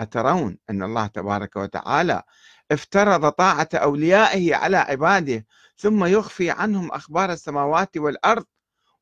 أترون 0.00 0.58
أن 0.70 0.82
الله 0.82 1.06
تبارك 1.06 1.56
وتعالى 1.56 2.22
افترض 2.70 3.28
طاعة 3.28 3.68
أوليائه 3.74 4.54
على 4.54 4.76
عباده 4.76 5.46
ثم 5.76 6.04
يخفي 6.04 6.50
عنهم 6.50 6.90
أخبار 6.92 7.32
السماوات 7.32 7.96
والأرض 7.96 8.44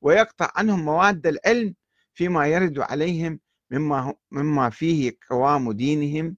ويقطع 0.01 0.51
عنهم 0.57 0.85
مواد 0.85 1.27
العلم 1.27 1.75
فيما 2.15 2.47
يرد 2.47 2.79
عليهم 2.79 3.41
مما 3.71 4.15
مما 4.31 4.71
فيه 4.71 5.17
قوام 5.31 5.73
دينهم. 5.73 6.37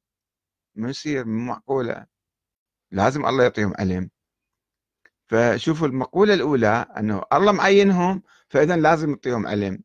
يصير 0.77 1.25
معقولة. 1.25 2.07
لازم 2.91 3.27
الله 3.27 3.43
يعطيهم 3.43 3.75
علم. 3.79 4.11
فشوفوا 5.27 5.87
المقولة 5.87 6.35
الأولى 6.35 6.87
أنه 6.99 7.23
الله 7.33 7.53
معينهم 7.53 8.23
فإذا 8.49 8.77
لازم 8.77 9.11
يعطيهم 9.11 9.47
علم. 9.47 9.83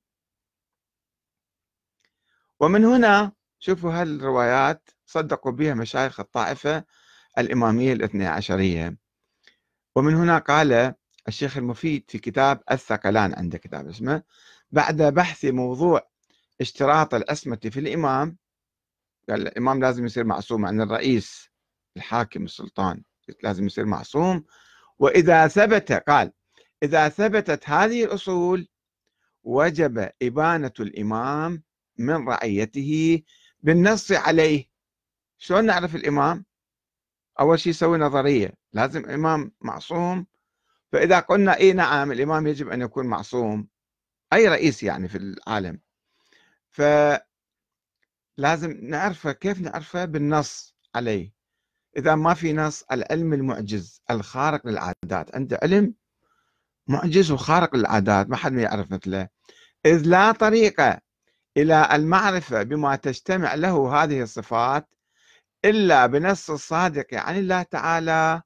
ومن 2.60 2.86
هنا 2.86 3.32
شوفوا 3.60 3.92
هالروايات 4.02 4.90
صدقوا 5.06 5.52
بها 5.52 5.74
مشايخ 5.74 6.20
الطائفة 6.20 6.84
الإمامية 7.38 7.94
الاثنى 7.94 8.28
عشرية. 8.28 8.98
ومن 9.96 10.16
هنا 10.16 10.38
قال 10.38 10.94
الشيخ 11.28 11.58
المفيد 11.58 12.06
في 12.08 12.20
كتاب 12.20 12.62
الثقلان 12.72 13.34
عنده 13.34 13.58
كتاب 13.58 13.88
اسمه 13.88 14.24
بعد 14.72 15.02
بحث 15.02 15.46
موضوع 15.46 16.10
اشتراط 16.62 17.14
العصمة 17.14 17.60
في 17.64 17.80
الإمام 17.80 18.38
قال 19.30 19.48
الإمام 19.48 19.82
لازم 19.82 20.06
يصير 20.06 20.24
معصوم 20.24 20.66
عن 20.66 20.82
الرئيس 20.82 21.50
الحاكم 21.98 22.44
السلطان 22.44 23.04
لازم 23.44 23.66
يصير 23.66 23.86
معصوم. 23.86 24.44
وإذا 25.00 25.48
ثبت 25.48 25.92
قال 25.92 26.32
إذا 26.84 27.10
ثبتت 27.10 27.70
هذه 27.70 28.04
الأصول 28.04 28.68
وجب 29.44 30.10
إبانة 30.22 30.74
الإمام 30.80 31.64
من 31.98 32.28
رعيته 32.28 33.22
بالنص 33.60 34.12
عليه. 34.12 34.70
شلون 35.38 35.66
نعرف 35.66 35.96
الإمام؟ 35.96 36.46
أول 37.40 37.60
شيء 37.60 37.70
يسوي 37.70 37.98
نظرية. 37.98 38.54
لازم 38.74 39.06
إمام 39.10 39.52
معصوم. 39.62 40.28
فإذا 40.92 41.20
قلنا 41.20 41.58
إيه 41.58 41.74
نعم 41.74 42.12
الإمام 42.12 42.48
يجب 42.48 42.70
أن 42.70 42.82
يكون 42.82 43.08
معصوم. 43.08 43.68
أي 44.34 44.48
رئيس 44.48 44.84
يعني 44.84 45.08
في 45.08 45.18
العالم. 45.18 45.80
فلازم 46.70 47.22
نعرفه 48.82 49.32
كيف 49.32 49.60
نعرفه؟ 49.60 50.06
بالنص 50.06 50.76
عليه. 50.96 51.34
إذا 51.98 52.16
ما 52.16 52.34
في 52.34 52.54
نص 52.54 52.84
العلم 52.92 53.34
المعجز 53.34 54.02
الخارق 54.12 54.68
للعادات. 54.68 55.36
عنده 55.36 55.60
علم 55.64 55.94
معجز 56.88 57.32
وخارق 57.32 57.76
للعادات 57.76 58.30
ما 58.30 58.36
حد 58.36 58.52
ما 58.52 58.62
يعرف 58.62 58.92
مثله. 58.92 59.30
إذ 59.86 60.02
لا 60.06 60.32
طريقة. 60.32 61.05
إلى 61.58 61.90
المعرفة 61.92 62.64
بما 62.64 62.96
تجتمع 62.96 63.56
له 63.56 64.04
هذه 64.04 64.22
الصفات 64.22 64.90
إلا 65.66 66.06
بنص 66.06 66.50
الصادق 66.50 67.14
عن 67.14 67.38
الله 67.38 67.64
تعالى 67.64 68.42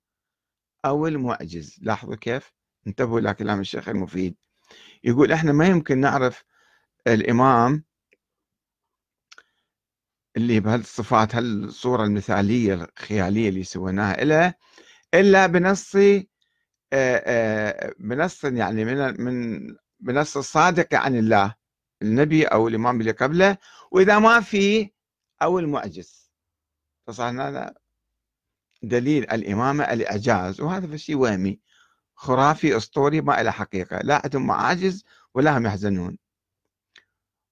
أو 0.86 1.08
المعجز. 1.08 1.80
لاحظوا 1.82 2.16
كيف؟ 2.16 2.54
انتبهوا 2.88 3.20
إلى 3.20 3.34
كلام 3.34 3.60
الشيخ 3.60 3.90
المفيد. 3.90 4.36
يقول 5.04 5.32
إحنا 5.32 5.52
ما 5.52 5.68
يمكن 5.68 5.98
نعرف 6.00 6.44
الإمام 7.08 7.84
اللي 10.38 10.60
بهالصفات 10.60 11.36
هالصورة 11.36 12.04
المثالية 12.04 12.74
الخيالية 12.74 13.50
اللي 13.50 13.64
سويناها 13.64 14.24
له 14.24 14.54
إلا 15.14 15.48
بنص 15.48 15.98
بنص 18.00 18.44
يعني 18.44 18.86
من 18.86 19.22
من 19.24 19.60
بنص 20.00 20.38
الصادق 20.38 20.96
عن 20.96 21.16
الله. 21.16 21.59
النبي 22.02 22.46
أو 22.46 22.68
الإمام 22.68 23.00
اللي 23.02 23.12
قبله 23.12 23.58
وإذا 23.92 24.20
ما 24.20 24.40
في 24.42 24.92
أو 25.42 25.60
المعجز. 25.60 26.32
فصار 27.08 27.74
دليل 28.84 29.24
الإمامة 29.32 29.84
الإعجاز 29.84 30.62
وهذا 30.62 30.98
شيء 30.98 31.16
وهمي. 31.16 31.60
خرافي 32.16 32.78
أسطوري 32.78 33.22
ما 33.22 33.44
له 33.44 33.52
حقيقة. 33.52 33.98
لا 33.98 34.22
عندهم 34.24 34.48
معاجز 34.48 35.06
ولا 35.34 35.58
هم 35.58 35.66
يحزنون. 35.66 36.18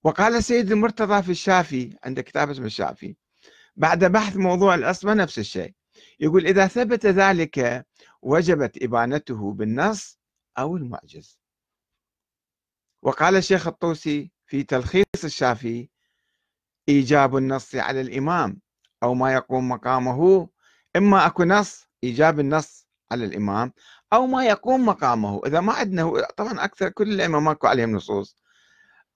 وقال 0.03 0.35
السيد 0.35 0.71
المرتضى 0.71 1.23
في 1.23 1.31
الشافي 1.31 1.97
عند 2.03 2.19
كتاب 2.19 2.49
اسمه 2.49 2.65
الشافي 2.65 3.15
بعد 3.75 4.05
بحث 4.05 4.35
موضوع 4.35 4.75
الأصمة 4.75 5.13
نفس 5.13 5.39
الشيء. 5.39 5.73
يقول 6.19 6.45
إذا 6.45 6.67
ثبت 6.67 7.05
ذلك 7.05 7.85
وجبت 8.21 8.83
إبانته 8.83 9.53
بالنص 9.53 10.19
أو 10.57 10.77
المعجز. 10.77 11.39
وقال 13.01 13.35
الشيخ 13.35 13.67
الطوسي 13.67 14.31
في 14.47 14.63
تلخيص 14.63 15.23
الشافي 15.23 15.89
إيجاب 16.89 17.37
النص 17.37 17.75
على 17.75 18.01
الإمام 18.01 18.59
أو 19.03 19.13
ما 19.13 19.33
يقوم 19.33 19.69
مقامه 19.69 20.49
إما 20.95 21.25
أكو 21.25 21.43
نص 21.43 21.87
إيجاب 22.03 22.39
النص 22.39 22.87
على 23.11 23.25
الإمام 23.25 23.73
أو 24.13 24.27
ما 24.27 24.45
يقوم 24.45 24.85
مقامه. 24.85 25.41
إذا 25.45 25.59
ما 25.59 25.73
عندنا 25.73 26.27
طبعا 26.37 26.63
أكثر 26.63 26.89
كل 26.89 27.13
الأئمة 27.13 27.39
ماكو 27.39 27.67
عليهم 27.67 27.91
نصوص. 27.91 28.37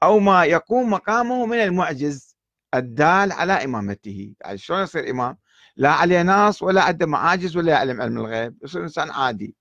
أو 0.03 0.19
ما 0.19 0.45
يقوم 0.45 0.89
مقامه 0.89 1.45
من 1.45 1.57
المعجز 1.57 2.37
الدال 2.73 3.31
على 3.31 3.53
إمامته. 3.53 4.33
يعني 4.41 4.57
شلون 4.57 4.81
يصير 4.83 5.09
إمام؟ 5.09 5.37
لا 5.75 5.91
عليه 5.91 6.21
نص 6.23 6.63
ولا 6.63 6.83
عنده 6.83 7.05
معاجز 7.05 7.57
ولا 7.57 7.71
يعلم 7.71 8.01
علم 8.01 8.17
الغيب. 8.17 8.57
يصير 8.63 8.83
إنسان 8.83 9.11
عادي. 9.11 9.55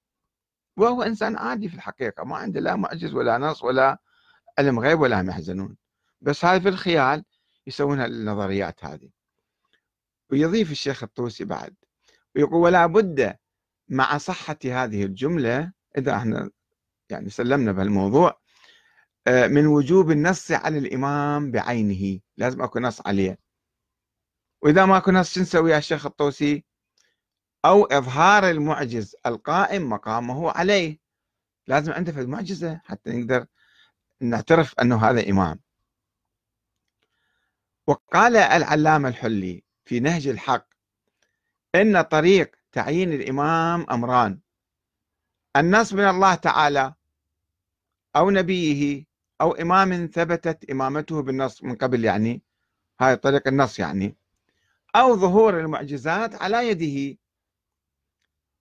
وهو 0.76 1.02
إنسان 1.02 1.36
عادي 1.36 1.68
في 1.68 1.74
الحقيقة. 1.74 2.24
ما 2.24 2.36
عنده 2.36 2.60
لا 2.60 2.76
معجز 2.76 3.14
ولا 3.14 3.38
نص 3.38 3.64
ولا 3.64 3.98
علم 4.60 4.80
غيب 4.80 5.00
ولا 5.00 5.20
هم 5.20 5.30
يحزنون. 5.30 5.76
بس 6.20 6.44
هاي 6.44 6.60
في 6.60 6.68
الخيال 6.68 7.24
يسوون 7.66 8.00
النظريات 8.00 8.84
هذه. 8.84 9.10
ويضيف 10.30 10.70
الشيخ 10.70 11.02
الطوسي 11.02 11.44
بعد 11.44 11.74
ويقول 12.36 12.54
ولا 12.54 12.86
بد 12.86 13.36
مع 13.88 14.18
صحة 14.18 14.58
هذه 14.64 15.04
الجملة 15.04 15.72
إذا 15.98 16.16
إحنا 16.16 16.50
يعني 17.10 17.30
سلمنا 17.30 17.72
بهالموضوع 17.72 18.40
آه، 19.26 19.46
من 19.46 19.66
وجوب 19.66 20.10
النص 20.10 20.50
على 20.52 20.78
الإمام 20.78 21.50
بعينه. 21.50 22.20
لازم 22.36 22.62
أكو 22.62 22.78
نص 22.78 23.06
عليه. 23.06 23.38
وإذا 24.62 24.86
ما 24.86 24.96
أكو 24.96 25.10
نص 25.10 25.34
شو 25.34 25.40
نسوي 25.40 25.70
يا 25.72 25.78
الشيخ 25.78 26.06
الطوسي؟ 26.06 26.64
أو 27.64 27.84
إظهار 27.84 28.50
المعجز 28.50 29.16
القائم 29.26 29.90
مقامه 29.90 30.50
عليه. 30.50 30.98
لازم 31.66 31.92
عنده 31.92 32.12
في 32.12 32.20
المعجزة 32.20 32.80
حتى 32.84 33.10
نقدر 33.10 33.46
نعترف 34.20 34.80
أنه 34.80 35.04
هذا 35.10 35.30
إمام. 35.30 35.60
وقال 37.86 38.36
العلامة 38.36 39.08
الحلي 39.08 39.64
في 39.84 40.00
نهج 40.00 40.26
الحق 40.28 40.66
إن 41.74 42.02
طريق 42.02 42.56
تعيين 42.72 43.12
الإمام 43.12 43.86
أمران. 43.90 44.40
النص 45.56 45.92
من 45.92 46.08
الله 46.08 46.34
تعالى 46.34 46.94
أو 48.16 48.30
نبيه 48.30 49.04
أو 49.40 49.52
إمام 49.52 50.06
ثبتت 50.06 50.70
إمامته 50.70 51.22
بالنص 51.22 51.64
من 51.64 51.74
قبل 51.74 52.04
يعني 52.04 52.42
هاي 53.00 53.16
طريق 53.16 53.48
النص 53.48 53.78
يعني 53.78 54.16
أو 54.96 55.16
ظهور 55.16 55.60
المعجزات 55.60 56.42
على 56.42 56.68
يده. 56.68 57.18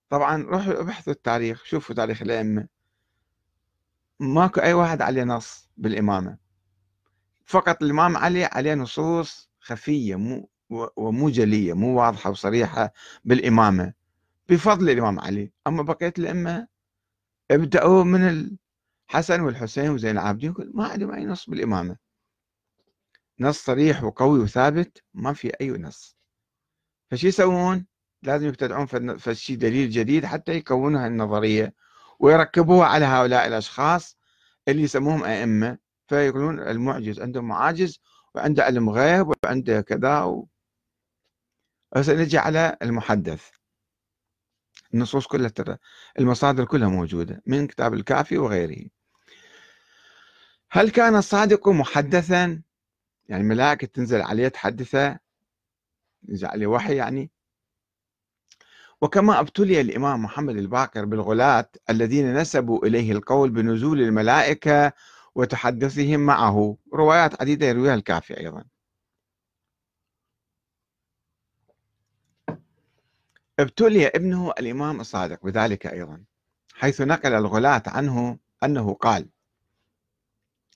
طبعا 0.09 0.43
روحوا 0.43 0.81
ابحثوا 0.81 1.13
التاريخ 1.13 1.63
شوفوا 1.63 1.95
تاريخ 1.95 2.21
الأئمة. 2.21 2.67
ماكو 4.19 4.61
أي 4.61 4.73
واحد 4.73 5.01
عليه 5.01 5.23
نص 5.23 5.69
بالإمامة. 5.77 6.37
فقط 7.45 7.83
الإمام 7.83 8.17
علي 8.17 8.45
عليه 8.45 8.73
نصوص 8.73 9.49
خفية 9.59 10.15
مو 10.15 10.49
ومو 10.95 11.29
جلية 11.29 11.73
مو 11.73 11.99
واضحة 11.99 12.29
وصريحة 12.29 12.93
بالإمامة. 13.25 13.93
بفضل 14.49 14.89
الإمام 14.89 15.19
علي. 15.19 15.51
أما 15.67 15.83
بقية 15.83 16.13
الأئمة 16.19 16.67
ابدأوا 17.51 18.03
من 18.03 18.51
الحسن 19.09 19.41
والحسين 19.41 19.89
وزين 19.89 20.11
العابدين 20.11 20.53
ما 20.73 20.87
عندهم 20.87 21.11
أي 21.11 21.25
نص 21.25 21.49
بالإمامة. 21.49 21.97
نص 23.39 23.63
صريح 23.63 24.03
وقوي 24.03 24.39
وثابت 24.39 25.03
ما 25.13 25.33
في 25.33 25.51
أي 25.61 25.69
نص. 25.71 26.17
فشي 27.11 27.27
يسوون؟ 27.27 27.85
لازم 28.23 28.47
يبتدعون 28.47 28.85
في 29.17 29.35
شيء 29.35 29.57
دليل 29.57 29.89
جديد 29.89 30.25
حتى 30.25 30.51
يكونوا 30.51 31.05
هالنظرية. 31.05 31.73
ويركبوها 32.19 32.87
على 32.87 33.05
هؤلاء 33.05 33.47
الأشخاص 33.47 34.17
اللي 34.67 34.81
يسموهم 34.83 35.23
أئمة. 35.23 35.77
فيقولون 36.07 36.59
المعجز 36.59 37.19
عنده 37.19 37.41
معاجز 37.41 37.99
وعنده 38.35 38.63
علم 38.63 38.89
غيب 38.89 39.33
وعنده 39.43 39.81
كذا 39.81 40.21
و... 40.23 40.47
نجي 41.97 42.37
على 42.37 42.77
المحدث. 42.81 43.49
النصوص 44.93 45.27
كلها 45.27 45.49
ترى 45.49 45.77
المصادر 46.19 46.65
كلها 46.65 46.89
موجودة 46.89 47.41
من 47.45 47.67
كتاب 47.67 47.93
الكافي 47.93 48.37
وغيره. 48.37 48.89
هل 50.71 50.89
كان 50.89 51.15
الصادق 51.15 51.69
محدثا؟ 51.69 52.61
يعني 53.25 53.43
ملائكة 53.43 53.87
تنزل 53.87 54.21
عليه 54.21 54.47
تحدثه 54.47 55.19
ينزل 56.29 56.47
عليه 56.47 56.67
وحي 56.67 56.95
يعني. 56.95 57.31
وكما 59.01 59.39
ابتلي 59.39 59.81
الإمام 59.81 60.23
محمد 60.23 60.57
الباقر 60.57 61.05
بالغلاة 61.05 61.69
الذين 61.89 62.33
نسبوا 62.37 62.85
إليه 62.85 63.11
القول 63.11 63.49
بنزول 63.49 64.01
الملائكة 64.01 64.93
وتحدثهم 65.35 66.19
معه. 66.19 66.77
روايات 66.93 67.41
عديدة 67.41 67.65
يرويها 67.65 67.93
الكافي 67.95 68.39
أيضا. 68.39 68.63
ابتلي 73.59 74.07
ابنه 74.07 74.51
الإمام 74.51 75.01
الصادق 75.01 75.45
بذلك 75.45 75.87
أيضا 75.87 76.23
حيث 76.73 77.01
نقل 77.01 77.33
الغلاة 77.33 77.83
عنه 77.87 78.37
أنه 78.63 78.93
قال 78.93 79.29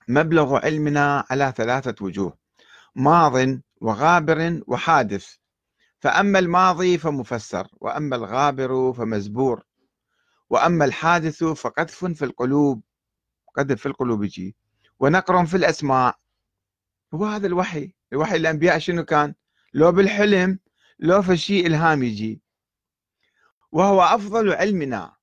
مبلغ 0.07 0.55
علمنا 0.65 1.25
على 1.29 1.53
ثلاثة 1.57 2.05
وجوه 2.05 2.37
ماض 2.95 3.59
وغابر 3.81 4.61
وحادث 4.67 5.35
فأما 6.03 6.39
الماضي 6.39 6.97
فمفسر 6.97 7.67
وأما 7.81 8.15
الغابر 8.15 8.93
فمزبور 8.93 9.63
وأما 10.49 10.85
الحادث 10.85 11.43
فقذف 11.43 12.05
في 12.05 12.25
القلوب 12.25 12.83
قذف 13.55 13.79
في 13.81 13.85
القلوب 13.85 14.23
يجي 14.23 14.55
ونقر 14.99 15.45
في 15.45 15.57
الأسماء. 15.57 16.15
هو 17.13 17.25
هذا 17.25 17.47
الوحي 17.47 17.95
الوحي 18.13 18.35
الأنبياء 18.35 18.79
شنو 18.79 19.05
كان؟ 19.05 19.35
لو 19.73 19.91
بالحلم 19.91 20.59
لو 20.99 21.21
في 21.21 21.37
شيء 21.37 21.67
إلهام 21.67 22.03
يجي. 22.03 22.41
وهو 23.71 24.01
أفضل 24.01 24.53
علمنا. 24.53 25.15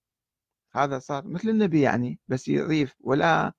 هذا 0.72 0.98
صار 0.98 1.26
مثل 1.26 1.48
النبي 1.48 1.80
يعني 1.80 2.18
بس 2.28 2.48
يضيف 2.48 2.94
ولا 3.00 3.52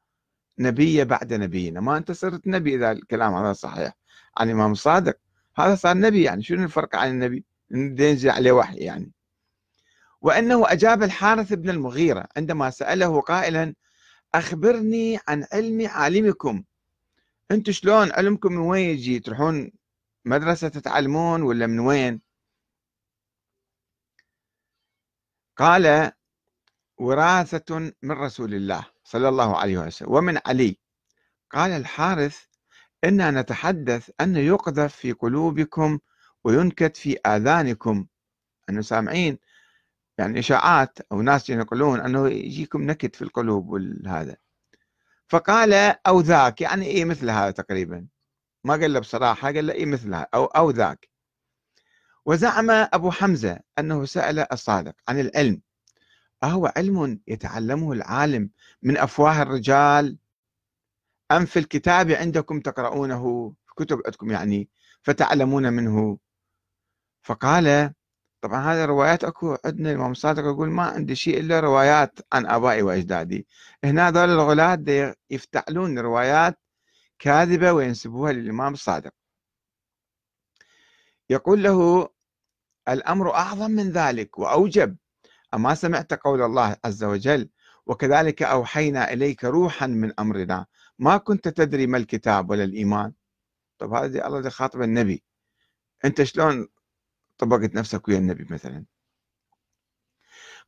نبي 0.59 1.05
بعد 1.05 1.33
نبينا. 1.33 1.79
ما 1.79 1.97
أنت 1.97 2.11
صرت 2.11 2.47
نبي 2.47 2.75
إذا 2.75 2.91
الكلام 2.91 3.33
هذا 3.33 3.53
صحيح. 3.53 3.93
عن 4.37 4.47
الإمام 4.47 4.71
الصادق 4.71 5.17
هذا 5.55 5.75
صار 5.75 5.97
نبي 5.97 6.23
يعني 6.23 6.43
شنو 6.43 6.63
الفرق 6.63 6.95
عن 6.95 7.09
النبي؟ 7.09 7.45
ينزل 7.71 8.29
عليه 8.29 8.51
وحي 8.51 8.77
يعني. 8.77 9.11
وأنه 10.21 10.71
أجاب 10.71 11.03
الحارث 11.03 11.53
بن 11.53 11.69
المغيرة 11.69 12.27
عندما 12.37 12.69
سأله 12.69 13.21
قائلا 13.21 13.75
أخبرني 14.35 15.19
عن 15.27 15.45
علم 15.53 15.87
عالمكم. 15.87 16.63
أنتم 17.51 17.71
شلون 17.71 18.11
علمكم 18.11 18.51
من 18.51 18.57
وين 18.57 18.89
يجي؟ 18.89 19.19
تروحون 19.19 19.71
مدرسة 20.25 20.67
تتعلمون 20.67 21.41
ولا 21.41 21.67
من 21.67 21.79
وين؟ 21.79 22.21
قال 25.57 26.11
وراثة 26.97 27.79
من 28.01 28.11
رسول 28.11 28.53
الله 28.53 28.85
صلى 29.03 29.29
الله 29.29 29.57
عليه 29.57 29.77
وسلم 29.77 30.11
ومن 30.11 30.39
علي. 30.45 30.77
قال 31.51 31.71
الحارث 31.71 32.50
إنا 33.03 33.31
نتحدث 33.31 34.09
أن 34.21 34.35
يقذف 34.35 34.95
في 34.95 35.11
قلوبكم 35.11 35.99
وينكت 36.43 36.97
في 36.97 37.17
آذانكم. 37.25 38.05
أنه 38.69 38.81
سامعين؟ 38.81 39.37
يعني 40.17 40.39
إشاعات 40.39 40.99
أو 41.11 41.21
ناس 41.21 41.49
ينقلون 41.49 41.99
أنه 41.99 42.27
يجيكم 42.27 42.81
نكت 42.81 43.15
في 43.15 43.21
القلوب 43.21 43.69
والهذا. 43.69 44.35
فقال 45.27 45.73
أو 46.07 46.21
ذاك 46.21 46.61
يعني 46.61 46.85
إيه 46.85 47.05
مثل 47.05 47.29
هذا 47.29 47.51
تقريبا؟ 47.51 48.07
ما 48.63 48.73
قال 48.73 48.93
له 48.93 48.99
بصراحة 48.99 49.47
قال 49.53 49.67
له 49.67 49.73
إيه 49.73 49.85
مثل 49.85 50.13
هذا؟ 50.13 50.27
أو, 50.33 50.45
أو 50.45 50.69
ذاك. 50.71 51.09
وزعم 52.25 52.69
أبو 52.69 53.11
حمزة 53.11 53.59
أنه 53.79 54.05
سأل 54.05 54.53
الصادق 54.53 54.95
عن 55.07 55.19
العلم. 55.19 55.61
أهو 56.43 56.73
علم 56.77 57.19
يتعلمه 57.27 57.91
العالم 57.93 58.49
من 58.83 58.97
أفواه 58.97 59.41
الرجال 59.41 60.17
أم 61.31 61.45
في 61.45 61.59
الكتاب 61.59 62.11
عندكم 62.11 62.59
تقرؤونه 62.59 63.53
في 63.67 63.73
كتب 63.75 64.01
عندكم 64.05 64.31
يعني 64.31 64.69
فتعلمون 65.01 65.73
منه؟ 65.73 66.17
فقال 67.23 67.93
طبعا 68.41 68.59
هذه 68.73 68.83
الروايات 68.83 69.23
أكو 69.23 69.57
عندنا 69.65 69.91
الإمام 69.91 70.11
الصادق 70.11 70.43
يقول 70.43 70.69
ما 70.69 70.83
عندي 70.83 71.15
شيء 71.15 71.39
إلا 71.39 71.59
روايات 71.59 72.19
عن 72.33 72.45
آبائي 72.47 72.81
وأجدادي. 72.81 73.47
هنا 73.83 74.07
هذول 74.07 74.29
الغلاة 74.29 75.15
يفتعلون 75.29 75.99
روايات 75.99 76.59
كاذبة 77.19 77.71
وينسبوها 77.71 78.31
للإمام 78.31 78.73
الصادق. 78.73 79.11
يقول 81.29 81.63
له 81.63 82.09
الأمر 82.89 83.33
أعظم 83.33 83.71
من 83.71 83.91
ذلك 83.91 84.39
وأوجب. 84.39 84.97
أما 85.53 85.75
سمعت 85.75 86.13
قول 86.13 86.41
الله 86.41 86.77
عز 86.85 87.03
وجل 87.03 87.49
وكذلك 87.85 88.43
أوحينا 88.43 89.13
إليك 89.13 89.43
روحا 89.43 89.87
من 89.87 90.19
أمرنا. 90.19 90.65
ما 91.01 91.17
كنت 91.17 91.47
تدري 91.47 91.87
ما 91.87 91.97
الكتاب 91.97 92.49
ولا 92.49 92.63
الإيمان؟ 92.63 93.13
طب 93.77 93.93
هذه 93.93 94.27
الله 94.27 94.49
خاطب 94.49 94.81
النبي. 94.81 95.23
أنت 96.05 96.23
شلون 96.23 96.67
طبقت 97.37 97.75
نفسك 97.75 98.07
ويا 98.07 98.17
النبي 98.17 98.47
مثلا؟ 98.49 98.85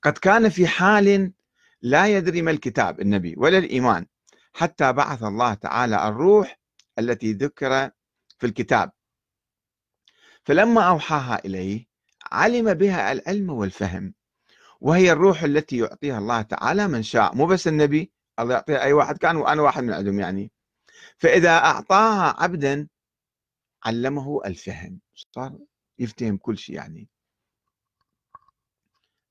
قد 0.01 0.17
كان 0.17 0.49
في 0.49 0.67
حال 0.67 1.33
لا 1.81 2.07
يدري 2.07 2.41
ما 2.41 2.51
الكتاب 2.51 3.01
النبي 3.01 3.35
ولا 3.37 3.57
الإيمان 3.57 4.05
حتى 4.53 4.93
بعث 4.93 5.23
الله 5.23 5.53
تعالى 5.53 6.07
الروح 6.07 6.59
التي 6.99 7.33
ذكر 7.33 7.89
في 8.39 8.45
الكتاب. 8.47 8.91
فلما 10.43 10.81
أوحاها 10.81 11.45
إليه 11.45 11.87
علم 12.31 12.73
بها 12.73 13.11
العلم 13.11 13.49
والفهم 13.49 14.13
وهي 14.81 15.11
الروح 15.11 15.43
التي 15.43 15.77
يعطيها 15.77 16.17
الله 16.17 16.41
تعالى 16.41 16.87
من 16.87 17.03
شاء 17.03 17.35
مو 17.35 17.45
بس 17.45 17.67
النبي 17.67 18.11
الله 18.39 18.53
يعطيها 18.53 18.81
أي 18.83 18.93
واحد 18.93 19.17
كان 19.17 19.35
وأنا 19.35 19.61
واحد 19.61 19.83
من 19.83 19.93
عندهم 19.93 20.19
يعني. 20.19 20.51
فإذا 21.17 21.49
أعطاها 21.49 22.43
عبدا 22.43 22.87
علمه 23.85 24.41
الفهم 24.45 24.99
صار 25.15 25.57
يفتهم 25.99 26.37
كل 26.37 26.57
شيء 26.57 26.75
يعني. 26.75 27.09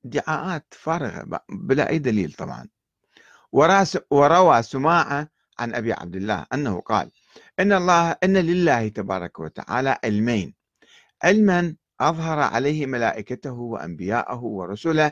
ادعاءات 0.05 0.65
فارغة 0.71 1.39
بلا 1.49 1.89
أي 1.89 1.99
دليل 1.99 2.33
طبعا. 2.33 2.69
وروى 4.11 4.63
سماعة 4.63 5.29
عن 5.59 5.75
أبي 5.75 5.93
عبد 5.93 6.15
الله 6.15 6.45
أنه 6.53 6.81
قال 6.81 7.11
إن 7.59 7.73
الله 7.73 8.11
إن 8.23 8.37
لله 8.37 8.87
تبارك 8.87 9.39
وتعالى 9.39 9.99
علمين. 10.03 10.55
علما 11.23 11.75
أظهر 12.01 12.39
عليه 12.39 12.85
ملائكته 12.85 13.51
وأنبياءه 13.51 14.43
ورسله 14.43 15.11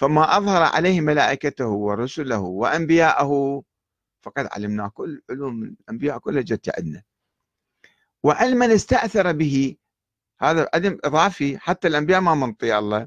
فما 0.00 0.36
أظهر 0.36 0.62
عليه 0.62 1.00
ملائكته 1.00 1.66
ورسله 1.66 2.38
وأنبياءه. 2.38 3.62
فقد 4.22 4.48
علمنا 4.52 4.88
كل 4.88 5.22
علوم 5.30 5.62
الأنبياء 5.62 6.18
كلها 6.18 6.42
جت 6.42 6.78
عندنا. 6.78 7.02
وعلما 8.22 8.74
استأثر 8.74 9.32
به 9.32 9.76
هذا 10.40 10.68
علم 10.74 10.98
إضافي 11.04 11.58
حتى 11.58 11.88
الأنبياء 11.88 12.20
ما 12.20 12.34
منطي 12.34 12.78
الله. 12.78 13.06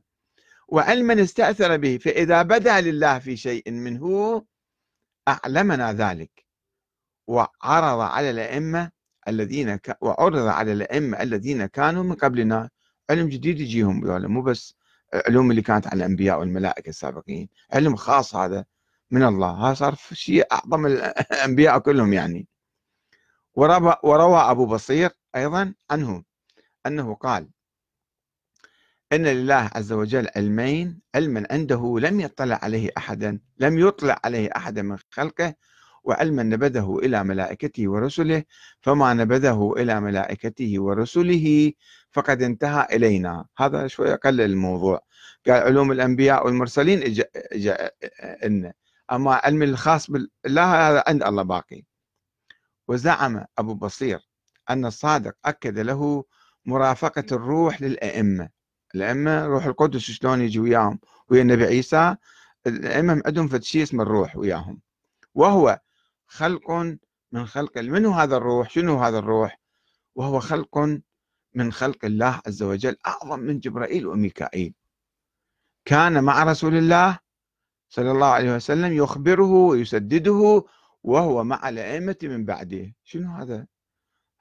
وعلما 0.67 1.23
استأثر 1.23 1.77
به 1.77 1.97
فإذا 1.97 2.41
بدا 2.41 2.81
لله 2.81 3.19
في 3.19 3.37
شيء 3.37 3.71
منه 3.71 4.45
أعلمنا 5.27 5.93
ذلك. 5.93 6.45
وعرض 7.27 7.99
على 7.99 8.29
الأئمة 8.29 8.91
الذين 9.27 9.75
ك... 9.75 9.97
وعرض 10.01 10.47
على 10.47 10.73
الأئمة 10.73 11.21
الذين 11.21 11.65
كانوا 11.65 12.03
من 12.03 12.15
قبلنا. 12.15 12.69
علم 13.09 13.29
جديد 13.29 13.59
يجيهم 13.59 14.01
مو 14.33 14.41
بس 14.41 14.82
علوم 15.13 15.51
اللي 15.51 15.61
كانت 15.61 15.87
على 15.87 15.97
الأنبياء 15.97 16.39
والملائكة 16.39 16.89
السابقين 16.89 17.49
علم 17.73 17.95
خاص 17.95 18.35
هذا 18.35 18.65
من 19.11 19.23
الله. 19.23 19.67
هذا 19.67 19.73
صار 19.73 19.95
شيء 20.13 20.45
أعظم 20.51 20.85
الأنبياء 21.31 21.79
كلهم 21.79 22.13
يعني. 22.13 22.47
وروى, 23.55 24.39
أبو 24.39 24.65
بصير 24.65 25.11
أيضا 25.35 25.73
عنه 25.91 26.23
أنه 26.85 27.15
قال 27.15 27.49
إن 29.13 29.27
لله 29.27 29.69
عز 29.75 29.93
وجل 29.93 30.27
علمين 30.35 31.01
علما 31.15 31.47
عنده 31.51 31.99
لم 31.99 32.19
يطلع 32.19 32.59
عليه 32.63 32.89
أحدا 32.97 33.39
لم 33.57 33.79
يطلع 33.79 34.19
عليه 34.25 34.49
أحدا 34.55 34.81
من 34.81 34.97
خلقه 35.09 35.55
وعلما 36.03 36.43
نبذه 36.43 36.99
إلى 37.03 37.23
ملائكته 37.23 37.87
ورسله 37.87 38.43
فما 38.81 39.13
نبذه 39.13 39.73
إلى 39.77 40.01
ملائكته 40.01 40.79
ورسله 40.79 41.73
فقد 42.11 42.41
انتهى 42.41 42.87
إلينا. 42.91 43.45
هذا 43.57 43.87
شوية 43.87 44.15
قلل 44.15 44.41
الموضوع. 44.41 45.01
قال 45.47 45.63
علوم 45.63 45.91
الأنبياء 45.91 46.45
والمرسلين 46.45 47.03
إجا 47.03 47.25
إجا 47.35 47.91
إن. 48.45 48.73
أما 49.11 49.33
علم 49.33 49.63
الخاص 49.63 50.11
بالله 50.11 50.89
هذا 50.89 51.03
عند 51.07 51.23
الله 51.23 51.43
باقي. 51.43 51.83
وزعم 52.87 53.45
أبو 53.57 53.73
بصير 53.73 54.19
أن 54.69 54.85
الصادق 54.85 55.35
أكد 55.45 55.79
له 55.79 56.23
مرافقة 56.65 57.25
الروح 57.31 57.81
للأئمة. 57.81 58.49
الأئمة 58.95 59.45
روح 59.45 59.65
القدس 59.65 59.99
شلون 59.99 60.41
يجي 60.41 60.59
وياهم؟ 60.59 60.99
ويا 61.29 61.41
النبي 61.41 61.65
عيسى 61.65 62.15
الأئمة 62.67 63.21
عندهم 63.25 63.47
فد 63.47 63.63
شيء 63.63 63.83
اسمه 63.83 64.03
الروح 64.03 64.37
وياهم. 64.37 64.79
وهو 65.35 65.79
خلق 66.33 66.71
من 67.31 67.45
خلق 67.45 67.77
منه 67.77 68.15
هذا 68.15 68.37
الروح؟ 68.37 68.69
شنو 68.69 68.99
هذا 68.99 69.19
الروح؟ 69.19 69.59
وهو 70.15 70.39
خلق 70.39 70.77
من 71.53 71.71
خلق 71.71 72.05
الله 72.05 72.41
عز 72.47 72.63
وجل 72.63 72.97
أعظم 73.07 73.39
من 73.39 73.59
جبرائيل 73.59 74.07
وميكائيل. 74.07 74.73
كان 75.85 76.23
مع 76.23 76.43
رسول 76.43 76.77
الله 76.77 77.19
صلى 77.89 78.11
الله 78.11 78.27
عليه 78.27 78.55
وسلم 78.55 78.93
يخبره 78.93 79.51
ويسدده 79.51 80.63
وهو 81.03 81.43
مع 81.43 81.69
الأئمة 81.69 82.17
من 82.23 82.45
بعده. 82.45 82.93
شنو 83.03 83.31
هذا؟ 83.31 83.67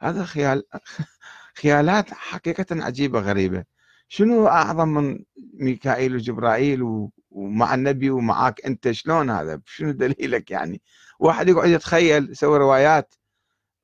هذا 0.01 0.25
خيال 0.25 0.63
خيالات 1.55 2.11
حقيقة 2.11 2.67
عجيبة 2.71 3.21
غريبة. 3.21 3.65
شنو 4.09 4.49
أعظم 4.49 4.89
من 4.89 5.25
ميكائيل 5.55 6.15
وجبرائيل 6.15 7.09
ومع 7.31 7.75
النبي 7.75 8.11
ومعاك 8.11 8.67
أنت؟ 8.67 8.91
شلون 8.91 9.31
هذا؟ 9.31 9.61
شنو 9.67 9.91
دليلك 9.91 10.51
يعني؟ 10.51 10.83
واحد 11.23 11.49
يقعد 11.49 11.69
يتخيل 11.69 12.31
يسوي 12.31 12.59
روايات 12.59 13.15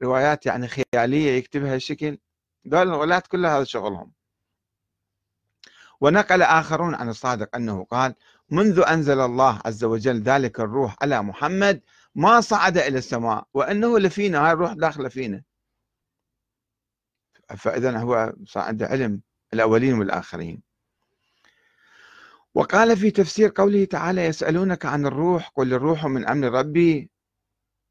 روايات 0.02 0.46
يعني 0.46 0.68
خيالية 0.68 1.30
يكتبها 1.30 1.74
الشكل 1.74 2.18
دول 2.64 2.88
الروايات 2.88 3.26
كلها 3.26 3.56
هذا 3.56 3.64
شغلهم. 3.64 4.12
ونقل 6.00 6.42
آخرون 6.42 6.94
عن 6.94 7.08
الصادق 7.08 7.56
أنه 7.56 7.84
قال 7.84 8.14
منذ 8.50 8.84
أنزل 8.88 9.20
الله 9.20 9.60
عز 9.64 9.84
وجل 9.84 10.22
ذلك 10.22 10.60
الروح 10.60 10.96
على 11.02 11.22
محمد 11.22 11.82
ما 12.14 12.40
صعد 12.40 12.78
إلى 12.78 12.98
السماء 12.98 13.46
وأنه 13.54 13.98
لفينا 13.98 14.46
هاي 14.46 14.52
الروح 14.52 14.72
داخلة 14.72 15.08
فينا. 15.08 15.42
فإذا 17.56 17.98
هو 17.98 18.34
صار 18.46 18.62
عنده 18.62 18.86
علم 18.86 19.20
الأولين 19.52 19.94
والآخرين. 19.94 20.62
وقال 22.54 22.96
في 22.96 23.10
تفسير 23.10 23.52
قوله 23.56 23.84
تعالى 23.84 24.24
يسألونك 24.24 24.86
عن 24.86 25.06
الروح 25.06 25.48
قل 25.48 25.74
الروح 25.74 26.06
من 26.06 26.28
أمر 26.28 26.48
ربي 26.48 27.10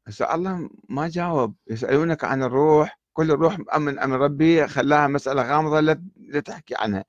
هسه 0.08 0.34
الله 0.34 0.70
ما 0.88 1.08
جاوب. 1.08 1.54
يسألونك 1.70 2.24
عن 2.24 2.42
الروح 2.42 3.00
قل 3.14 3.30
الروح 3.30 3.58
من 3.78 3.98
أمر 3.98 4.20
ربي 4.20 4.68
خلاها 4.68 5.06
مسألة 5.08 5.42
غامضة 5.42 5.80
لا 5.80 6.40
تحكي 6.40 6.74
عنها 6.78 7.04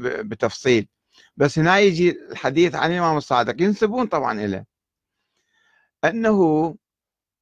بتفصيل. 0.00 0.88
بس 1.36 1.58
هنا 1.58 1.78
يجي 1.78 2.10
الحديث 2.30 2.74
عن 2.74 2.92
الإمام 2.92 3.16
الصادق 3.16 3.62
ينسبون 3.62 4.06
طبعا 4.06 4.40
إليه. 4.40 4.66
أنه 6.04 6.76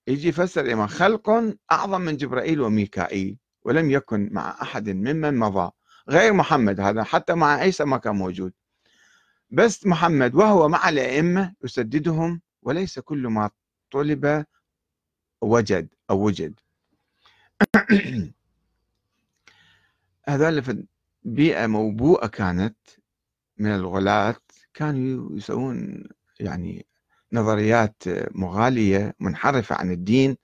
يجي 0.07 0.29
يفسر 0.29 0.61
الإمام 0.61 0.87
خلق 0.87 1.31
أعظم 1.73 2.01
من 2.01 2.17
جبرائيل 2.17 2.61
وميكائيل 2.61 3.39
ولم 3.63 3.91
يكن 3.91 4.29
مع 4.33 4.63
أحد 4.63 4.89
ممن 4.89 5.39
مضى. 5.39 5.71
غير 6.09 6.33
محمد 6.33 6.81
هذا 6.81 7.03
حتى 7.05 7.35
مع 7.35 7.55
عيسى 7.55 7.85
ما 7.85 7.97
كان 7.97 8.15
موجود. 8.15 8.53
بس 9.51 9.87
محمد 9.87 10.35
وهو 10.35 10.69
مع 10.69 10.89
الأئمة 10.89 11.55
يسددهم 11.65 12.41
وليس 12.63 12.99
كل 12.99 13.27
ما 13.27 13.51
طلب 13.91 14.45
وجد 15.43 15.89
أو 16.11 16.21
وجد. 16.27 16.61
هذول 20.29 20.87
بيئة 21.23 21.67
موبوءة 21.67 22.27
كانت 22.27 22.77
من 23.59 23.75
الغلاة 23.75 24.37
كانوا 24.75 25.37
يسوون 25.37 26.05
يعني 26.41 26.87
نظريات 27.33 28.03
مغالية 28.31 29.15
منحرفة 29.21 29.77
عن 29.77 29.91
الدين 29.91 30.37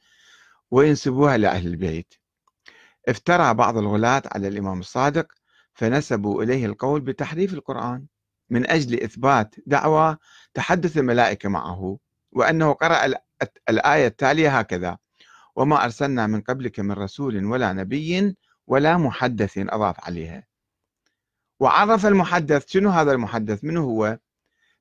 وينسبوها 0.70 1.36
لأهل 1.36 1.66
البيت. 1.66 2.14
افترى 3.08 3.54
بعض 3.54 3.76
الغلاة 3.78 4.22
على 4.26 4.48
الإمام 4.48 4.80
الصادق 4.80 5.32
فنسبوا 5.74 6.42
إليه 6.42 6.66
القول 6.66 7.00
بتحريف 7.00 7.54
القرآن 7.54 8.06
من 8.50 8.70
أجل 8.70 9.02
إثبات 9.02 9.54
دعوى 9.66 10.16
تحدث 10.54 10.98
الملائكة 10.98 11.48
معه 11.48 11.98
وأنه 12.32 12.72
قرأ 12.72 13.14
الآية 13.68 14.06
التالية 14.06 14.58
هكذا 14.58 14.98
وما 15.56 15.84
أرسلنا 15.84 16.26
من 16.26 16.40
قبلك 16.40 16.80
من 16.80 16.92
رسول 16.92 17.44
ولا 17.44 17.72
نبي 17.72 18.36
ولا 18.66 18.96
محدث 18.96 19.58
أضاف 19.58 20.04
عليها. 20.04 20.46
وعرف 21.60 22.06
المحدث 22.06 22.68
شنو 22.68 22.90
هذا 22.90 23.12
المحدث؟ 23.12 23.64
من 23.64 23.76
هو؟ 23.76 24.18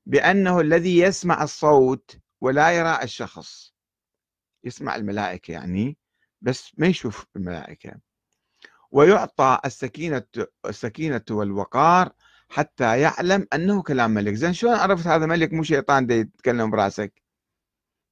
بأنه 0.06 0.60
الذي 0.60 0.98
يسمع 0.98 1.42
الصوت 1.42 2.16
ولا 2.40 2.70
يرى 2.70 2.98
الشخص. 3.02 3.74
يسمع 4.64 4.96
الملائكة 4.96 5.52
يعني 5.52 5.96
بس 6.40 6.72
ما 6.78 6.86
يشوف 6.86 7.26
الملائكة. 7.36 7.92
ويعطى 8.90 9.58
السكينة 9.64 10.22
السكينة 10.66 11.24
والوقار 11.30 12.12
حتى 12.48 13.00
يعلم 13.00 13.46
أنه 13.52 13.82
كلام 13.82 14.10
ملك. 14.10 14.34
زين 14.34 14.52
شلون 14.52 14.74
عرفت 14.74 15.06
هذا 15.06 15.26
ملك 15.26 15.52
مو 15.52 15.62
شيطان 15.62 16.10
يتكلم 16.10 16.70
براسك؟ 16.70 17.27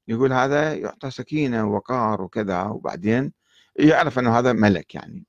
يقول 0.09 0.33
هذا 0.33 0.75
يعطى 0.75 1.11
سكينة 1.11 1.64
ووقار 1.64 2.23
وكذا 2.23 2.62
وبعدين 2.62 3.33
يعرف 3.79 4.19
أنه 4.19 4.38
هذا 4.38 4.53
ملك 4.53 4.95
يعني. 4.95 5.27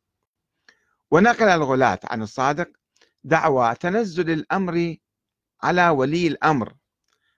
ونقل 1.11 1.47
الغلاة 1.47 1.99
عن 2.03 2.21
الصادق 2.21 2.69
دعوى 3.23 3.75
تنزل 3.75 4.29
الأمر 4.29 4.95
على 5.63 5.89
ولي 5.89 6.27
الأمر 6.27 6.73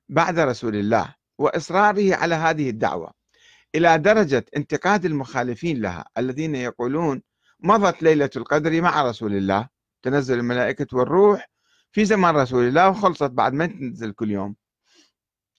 بعد 0.10 0.40
رسول 0.40 0.76
الله 0.76 1.16
وإصراره 1.38 2.16
على 2.16 2.36
هذه 2.36 2.70
الدعوة 2.70 3.12
إلى 3.76 3.98
درجة 3.98 4.46
انتقاد 4.58 5.06
المخالفين 5.06 5.82
لها 5.82 6.06
الذين 6.18 6.56
يقولون 6.56 7.22
مضت 7.60 8.04
ليلة 8.04 8.30
القدر 8.36 8.82
مع 8.82 9.04
رسول 9.10 9.36
الله 9.36 9.68
تنزل 10.02 10.40
الملائكة 10.40 10.98
والروح 10.98 11.50
في 11.92 12.06
زمان 12.06 12.36
رسول 12.36 12.68
الله 12.68 12.90
وخلصت 12.90 13.32
بعد 13.32 13.54
ما 13.54 13.66
تنزل 13.66 14.12
كل 14.12 14.32
يوم. 14.32 14.56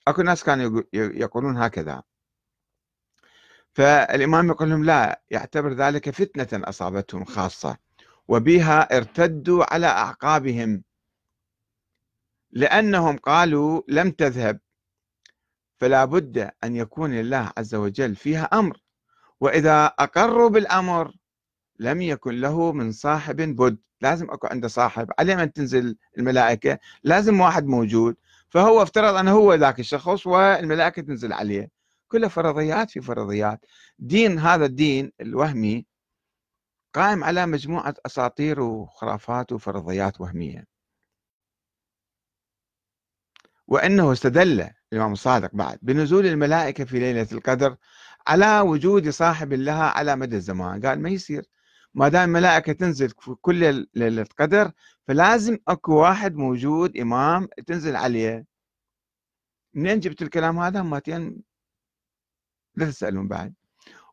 أكو 0.08 0.22
ناس 0.22 0.44
كانوا 0.44 0.82
يقولون 0.94 1.56
هكذا. 1.56 2.02
فالإمام 3.74 4.48
يقول 4.48 4.70
لهم 4.70 4.84
لا 4.84 5.22
يعتبر 5.30 5.72
ذلك 5.72 6.10
فتنة 6.10 6.68
أصابتهم 6.68 7.24
خاصة 7.24 7.76
وبها 8.28 8.96
ارتدوا 8.96 9.74
على 9.74 9.86
أعقابهم. 9.86 10.82
لأنهم 12.50 13.16
قالوا 13.16 13.82
لم 13.88 14.10
تذهب 14.10 14.60
فلا 15.80 16.04
بد 16.04 16.50
أن 16.64 16.76
يكون 16.76 17.14
الله 17.14 17.52
عز 17.58 17.74
وجل 17.74 18.16
فيها 18.16 18.44
أمر. 18.44 18.80
وإذا 19.40 19.86
أقروا 19.86 20.48
بالأمر 20.48 21.14
لم 21.78 22.02
يكن 22.02 22.40
له 22.40 22.72
من 22.72 22.92
صاحب 22.92 23.36
بد. 23.36 23.78
لازم 24.00 24.30
أكو 24.30 24.46
عنده 24.46 24.68
صاحب. 24.68 25.10
عليه 25.18 25.34
من 25.34 25.52
تنزل 25.52 25.96
الملائكة. 26.18 26.78
لازم 27.04 27.40
واحد 27.40 27.66
موجود. 27.66 28.16
فهو 28.50 28.82
افترض 28.82 29.14
أنه 29.14 29.32
هو 29.32 29.54
ذاك 29.54 29.80
الشخص 29.80 30.26
والملائكة 30.26 31.02
تنزل 31.02 31.32
عليه. 31.32 31.70
كلها 32.08 32.28
فرضيات 32.28 32.90
في 32.90 33.00
فرضيات. 33.00 33.64
دين 33.98 34.38
هذا 34.38 34.64
الدين 34.64 35.12
الوهمي 35.20 35.86
قائم 36.94 37.24
على 37.24 37.46
مجموعة 37.46 37.94
أساطير 38.06 38.60
وخرافات 38.60 39.52
وفرضيات 39.52 40.20
وهمية. 40.20 40.64
وإنه 43.68 44.12
استدل 44.12 44.70
الإمام 44.92 45.12
الصادق 45.12 45.50
بعد 45.52 45.78
بنزول 45.82 46.26
الملائكة 46.26 46.84
في 46.84 46.98
ليلة 46.98 47.28
القدر 47.32 47.76
على 48.26 48.60
وجود 48.60 49.08
صاحب 49.08 49.52
لها 49.52 49.84
على 49.84 50.16
مدى 50.16 50.36
الزمان. 50.36 50.86
قال 50.86 51.02
ما 51.02 51.08
يصير؟ 51.10 51.44
ما 51.94 52.08
دام 52.08 52.28
الملائكة 52.28 52.72
تنزل 52.72 53.08
في 53.08 53.34
كل 53.40 53.86
ليلة 53.94 54.26
قدر 54.38 54.72
فلازم 55.08 55.58
أكو 55.68 55.94
واحد 55.94 56.34
موجود 56.34 56.96
إمام 56.96 57.48
تنزل 57.66 57.96
عليه. 57.96 58.46
منين 59.74 60.00
جبت 60.00 60.22
الكلام 60.22 60.58
هذا؟ 60.58 60.82
ماتين 60.82 61.42
لا 62.76 62.86
تسألون 62.86 63.28
بعد. 63.28 63.54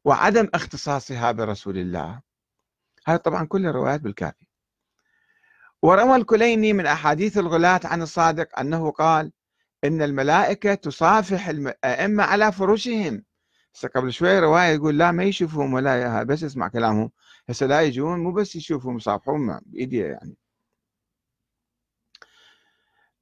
وعدم 0.06 0.48
اختصاصها 0.54 1.32
برسول 1.32 1.78
الله. 1.78 2.22
هذا 3.08 3.18
طبعا 3.18 3.46
كل 3.46 3.66
الروايات 3.66 4.02
بالكافي. 4.02 4.48
وروى 5.82 6.16
الكليني 6.16 6.74
من 6.74 6.86
أحاديث 6.86 7.38
الغلاة 7.38 7.80
عن 7.84 8.02
الصادق 8.02 8.60
أنه 8.60 8.92
قال 8.92 9.32
إن 9.84 10.02
الملائكة 10.02 10.74
تصافح 10.76 11.48
الأئمة 11.48 12.24
على 12.24 12.52
فرشهم. 12.52 13.24
هسه 13.76 13.88
قبل 13.88 14.14
شوي 14.14 14.40
رواية 14.40 14.74
يقول 14.76 14.98
لا 14.98 15.12
ما 15.12 15.24
يشوفهم 15.24 15.74
ولا 15.74 16.24
بس 16.24 16.44
يسمع 16.44 16.68
كلامهم 16.68 17.12
هسه 17.50 17.66
لا 17.66 17.82
يجون 17.82 18.20
مو 18.20 18.32
بس 18.32 18.56
يشوفهم 18.56 18.98
يصافحون 18.98 19.60
بإيدي 19.66 19.98
يعني. 19.98 20.36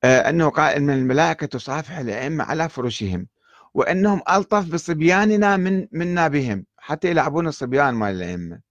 آه، 0.03 0.29
أنه 0.29 0.49
قال 0.49 0.75
أن 0.75 0.89
الملائكة 0.89 1.45
تصافح 1.47 1.97
الأئمة 1.97 2.43
على 2.43 2.69
فرشهم 2.69 3.27
وأنهم 3.73 4.21
ألطف 4.29 4.73
بصبياننا 4.73 5.57
من 5.57 5.87
منا 5.91 6.27
بهم 6.27 6.65
حتى 6.77 7.09
يلعبون 7.09 7.47
الصبيان 7.47 7.93
مال 7.93 8.15
الأئمة. 8.15 8.61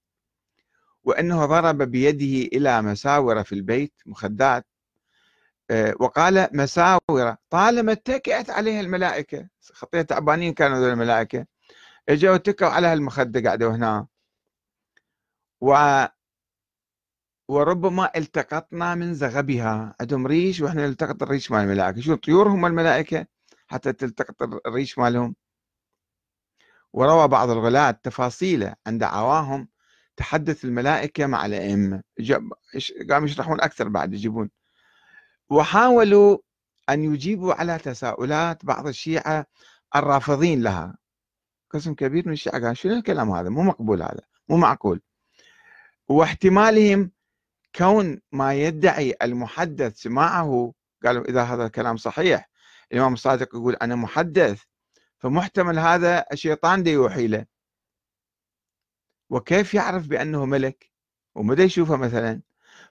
وأنه 1.03 1.45
ضرب 1.45 1.77
بيده 1.81 2.47
إلى 2.57 2.81
مساورة 2.81 3.41
في 3.43 3.55
البيت 3.55 3.93
مخدات. 4.05 4.65
آه، 5.71 5.93
وقال 5.99 6.49
مساورة 6.53 7.37
طالما 7.49 7.91
اتكئت 7.91 8.49
عليها 8.49 8.81
الملائكة 8.81 9.47
خطية 9.73 10.01
تعبانين 10.01 10.53
كانوا 10.53 10.77
ذول 10.79 10.89
الملائكة 10.89 11.45
إجوا 12.09 12.35
اتكوا 12.35 12.67
على 12.67 12.87
هالمخدة 12.87 13.49
قعدوا 13.49 13.71
هنا. 13.75 14.07
و 15.65 15.75
وربما 17.49 18.11
التقطنا 18.15 18.95
من 18.95 19.13
زغبها. 19.13 19.95
عندهم 20.01 20.27
ريش؟ 20.27 20.61
وإحنا 20.61 20.87
نلتقط 20.87 21.23
الريش 21.23 21.51
مال 21.51 21.61
الملائكة. 21.61 22.01
شو 22.01 22.15
طيور 22.15 22.47
هم 22.47 22.65
الملائكه 22.65 23.25
حتى 23.67 23.93
تلتقط 23.93 24.43
الريش 24.67 24.97
مالهم. 24.97 25.35
وروى 26.93 27.27
بعض 27.27 27.49
الغلاة 27.49 27.91
تفاصيل 27.91 28.73
عن 28.87 28.97
دعواهم 28.97 29.67
تحدث 30.17 30.65
الملائكة 30.65 31.25
مع 31.25 31.45
الأئمة. 31.45 32.03
قاموا 33.09 33.27
يشرحون 33.27 33.61
أكثر 33.61 33.89
بعد 33.89 34.13
يجيبون. 34.13 34.49
وحاولوا 35.49 36.37
أن 36.89 37.03
يجيبوا 37.03 37.53
على 37.53 37.77
تساؤلات 37.77 38.65
بعض 38.65 38.87
الشيعة 38.87 39.45
الرافضين 39.95 40.63
لها. 40.63 40.97
قسم 41.71 41.93
كبير 41.93 42.27
من 42.27 42.33
الشيعة 42.33 42.61
قال 42.61 42.77
شنو 42.77 42.93
الكلام 42.93 43.31
هذا؟ 43.31 43.49
مو 43.49 43.61
مقبول 43.63 44.01
هذا 44.01 44.21
مو 44.49 44.57
معقول. 44.57 45.01
واحتمالهم 46.07 47.11
كون 47.75 48.21
ما 48.31 48.53
يدعي 48.53 49.15
المحدث 49.21 49.97
سماعه 50.01 50.73
قالوا 51.05 51.25
إذا 51.25 51.43
هذا 51.43 51.65
الكلام 51.65 51.97
صحيح 51.97 52.49
الإمام 52.91 53.13
الصادق 53.13 53.55
يقول 53.55 53.75
أنا 53.75 53.95
محدث 53.95 54.63
فمحتمل 55.17 55.79
هذا 55.79 56.25
الشيطان 56.31 56.83
دي 56.83 56.91
يوحي 56.91 57.27
له. 57.27 57.45
وكيف 59.29 59.73
يعرف 59.73 60.07
بأنه 60.07 60.45
ملك؟ 60.45 60.91
ومدى 61.35 61.63
يشوفه 61.63 61.95
مثلا؟ 61.95 62.41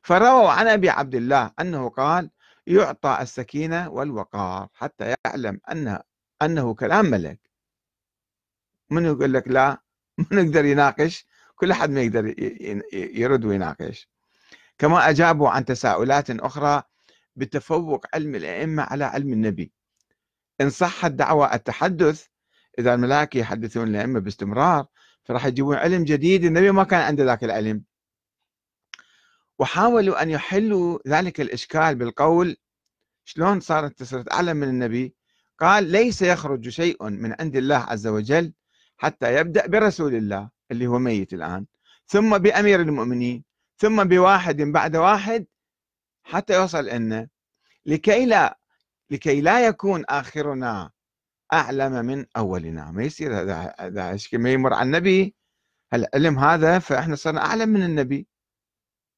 فرووا 0.03 0.50
عن 0.50 0.66
أبي 0.66 0.90
عبد 0.90 1.14
الله 1.14 1.50
أنه 1.61 1.88
قال 1.88 2.31
يعطى 2.66 3.18
السكينة 3.20 3.88
والوقار 3.90 4.68
حتى 4.74 5.14
يعلم 5.27 5.61
أن 5.70 5.98
أنه 6.42 6.74
كلام 6.74 7.05
ملك. 7.07 7.40
من 8.90 9.05
يقول 9.05 9.33
لك 9.35 9.48
لا؟ 9.48 9.79
من 10.31 10.38
يقدر 10.46 10.64
يناقش؟ 10.64 11.27
كل 11.55 11.71
أحد 11.71 11.90
ما 11.90 12.03
يقدر 12.03 12.35
يرد 12.93 13.45
ويناقش. 13.45 14.09
كما 14.79 15.11
أجابوا 15.11 15.49
عن 15.49 15.64
تساؤلات 15.64 16.31
أخرى 16.31 16.83
بتفوق 17.37 18.07
علم 18.14 18.35
الأئمة 18.35 18.83
على 18.83 19.05
علم 19.05 19.33
النبي. 19.33 19.73
إن 20.61 20.71
صحت 20.71 21.11
دعوى 21.11 21.55
التحدث 21.55 22.27
إذا 22.79 22.95
الملائكة 22.95 23.38
يحدثون 23.38 23.88
الأئمة 23.88 24.21
باستمرار 24.21 24.87
فراح 25.25 25.47
يجيبون 25.47 25.77
علم 25.77 26.05
جديد 26.05 26.45
النبي 26.45 26.71
ما 26.71 26.85
كان 26.85 27.01
عنده 27.01 27.25
ذاك 27.25 27.45
العلم. 27.45 27.85
وحاولوا 29.59 30.23
أن 30.23 30.31
يحلوا 30.31 30.99
ذلك 31.09 31.40
الإشكال 31.40 31.95
بالقول 31.95 32.57
شلون 33.25 33.61
صارت 33.61 33.99
تصير 33.99 34.25
أعلم 34.33 34.57
من 34.57 34.69
النبي. 34.69 35.14
قال 35.59 35.85
ليس 35.85 36.23
يخرج 36.23 36.69
شيء 36.69 37.09
من 37.09 37.35
عند 37.40 37.57
الله 37.57 37.77
عز 37.77 38.07
وجل 38.07 38.53
حتى 38.96 39.35
يبدأ 39.35 39.66
برسول 39.66 40.14
الله 40.14 40.50
اللي 40.70 40.87
هو 40.87 40.98
ميت 40.98 41.33
الآن 41.33 41.66
ثم 42.07 42.38
بأمير 42.38 42.80
المؤمنين 42.80 43.44
ثم 43.76 44.04
بواحد 44.04 44.57
بعد 44.62 44.96
واحد 44.96 45.46
حتى 46.22 46.54
يوصل 46.54 46.87
لنا 46.87 47.28
لكي 47.87 48.26
لا 48.26 48.59
لكي 49.11 49.40
لا 49.40 49.66
يكون 49.66 50.04
آخرنا 50.09 50.90
أعلم 51.52 52.07
من 52.07 52.26
أولنا. 52.37 52.90
ما 52.90 53.04
يصير 53.04 53.40
هذا 53.40 53.74
هذا 53.78 54.18
ما 54.33 54.52
يمر 54.52 54.74
على 54.74 54.87
النبي؟ 54.87 55.35
العلم 55.94 56.38
هذا 56.38 56.78
فإحنا 56.78 57.16
صرنا 57.16 57.40
أعلم 57.44 57.68
من 57.68 57.83
النبي. 57.83 58.28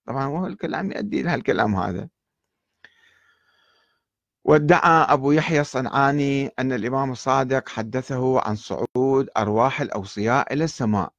طبعا 0.07 0.25
هو 0.25 0.47
الكلام 0.47 0.93
يؤدي 0.93 1.21
إلى 1.21 1.35
الكلام 1.35 1.75
هذا. 1.77 2.09
وادعى 4.47 5.07
أبو 5.13 5.33
يحيى 5.33 5.61
الصنعاني 5.61 6.51
أن 6.59 6.73
الإمام 6.73 7.13
الصادق 7.13 7.69
حدثه 7.69 8.41
عن 8.41 8.57
صعود 8.57 9.29
أرواح 9.37 9.81
الأوصياء 9.81 10.53
إلى 10.53 10.65
السماء 10.65 11.13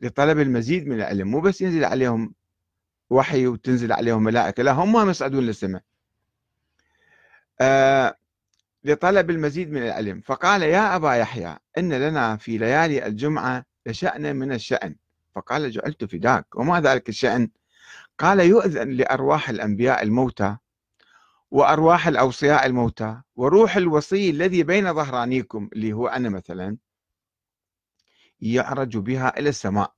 لطلب 0.00 0.38
المزيد 0.38 0.86
من 0.86 0.96
العلم 0.96 1.28
مو 1.28 1.40
بس 1.40 1.60
ينزل 1.60 1.84
عليهم 1.84 2.34
وحي 3.10 3.46
وتنزل 3.46 3.92
عليهم 3.92 4.22
ملائكة 4.22 4.62
لا 4.62 4.72
هم 4.72 5.10
يصعدون 5.10 5.44
للسماء. 5.44 5.82
آه 7.60 8.16
لطلب 8.84 9.30
المزيد 9.30 9.70
من 9.72 9.82
العلم 9.82 10.20
فقال 10.20 10.62
يا 10.62 10.96
أبا 10.96 11.14
يحيى 11.14 11.56
إن 11.78 11.92
لنا 11.92 12.36
في 12.36 12.58
ليالي 12.58 13.06
الجمعة 13.06 13.64
لشأن 13.86 14.36
من 14.36 14.52
الشأن. 14.52 14.96
فقال 15.34 15.70
جعلت 15.70 16.04
فداك. 16.04 16.46
وما 16.56 16.80
ذلك 16.80 17.08
الشأن؟ 17.08 17.50
قال 18.18 18.40
يؤذن 18.40 18.90
لأرواح 18.90 19.48
الأنبياء 19.50 20.02
الموتى 20.02 20.56
وأرواح 21.54 22.08
الأوصياء 22.08 22.66
الموتى 22.66 23.20
وروح 23.36 23.76
الوصي 23.76 24.30
الذي 24.30 24.62
بين 24.62 24.94
ظهرانيكم 24.94 25.68
اللي 25.72 25.92
هو 25.92 26.06
أنا 26.06 26.28
مثلا 26.28 26.76
يعرج 28.40 28.96
بها 28.96 29.38
إلى 29.38 29.48
السماء 29.48 29.94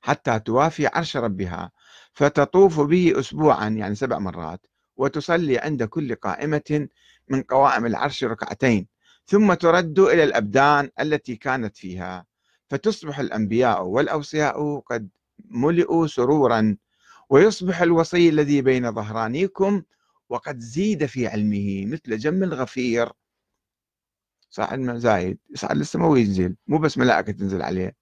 حتى 0.00 0.40
توافي 0.40 0.86
عرش 0.86 1.16
ربها 1.16 1.72
فتطوف 2.12 2.80
به 2.80 3.20
أسبوعا 3.20 3.68
يعني 3.68 3.94
سبع 3.94 4.18
مرات 4.18 4.66
وتصلي 4.96 5.58
عند 5.58 5.82
كل 5.82 6.14
قائمة 6.14 6.88
من 7.28 7.42
قوائم 7.42 7.86
العرش 7.86 8.24
ركعتين 8.24 8.86
ثم 9.26 9.54
ترد 9.54 9.98
إلى 9.98 10.24
الأبدان 10.24 10.90
التي 11.00 11.36
كانت 11.36 11.76
فيها 11.76 12.26
فتصبح 12.68 13.18
الأنبياء 13.18 13.84
والأوصياء 13.84 14.78
قد 14.78 15.08
ملئوا 15.44 16.06
سرورا 16.06 16.76
ويصبح 17.30 17.82
الوصي 17.82 18.28
الذي 18.28 18.62
بين 18.62 18.92
ظهرانيكم 18.92 19.82
وقد 20.30 20.58
زيد 20.58 21.06
في 21.06 21.26
علمه 21.26 21.86
مثل 21.86 22.18
جم 22.18 22.42
الغفير. 22.42 23.12
صاعد 24.50 24.96
زايد 24.96 25.38
يصعد 25.50 25.76
للسماء 25.76 26.08
وينزل 26.08 26.56
مو 26.66 26.78
بس 26.78 26.98
ملائكة 26.98 27.32
تنزل 27.32 27.62
عليه. 27.62 27.96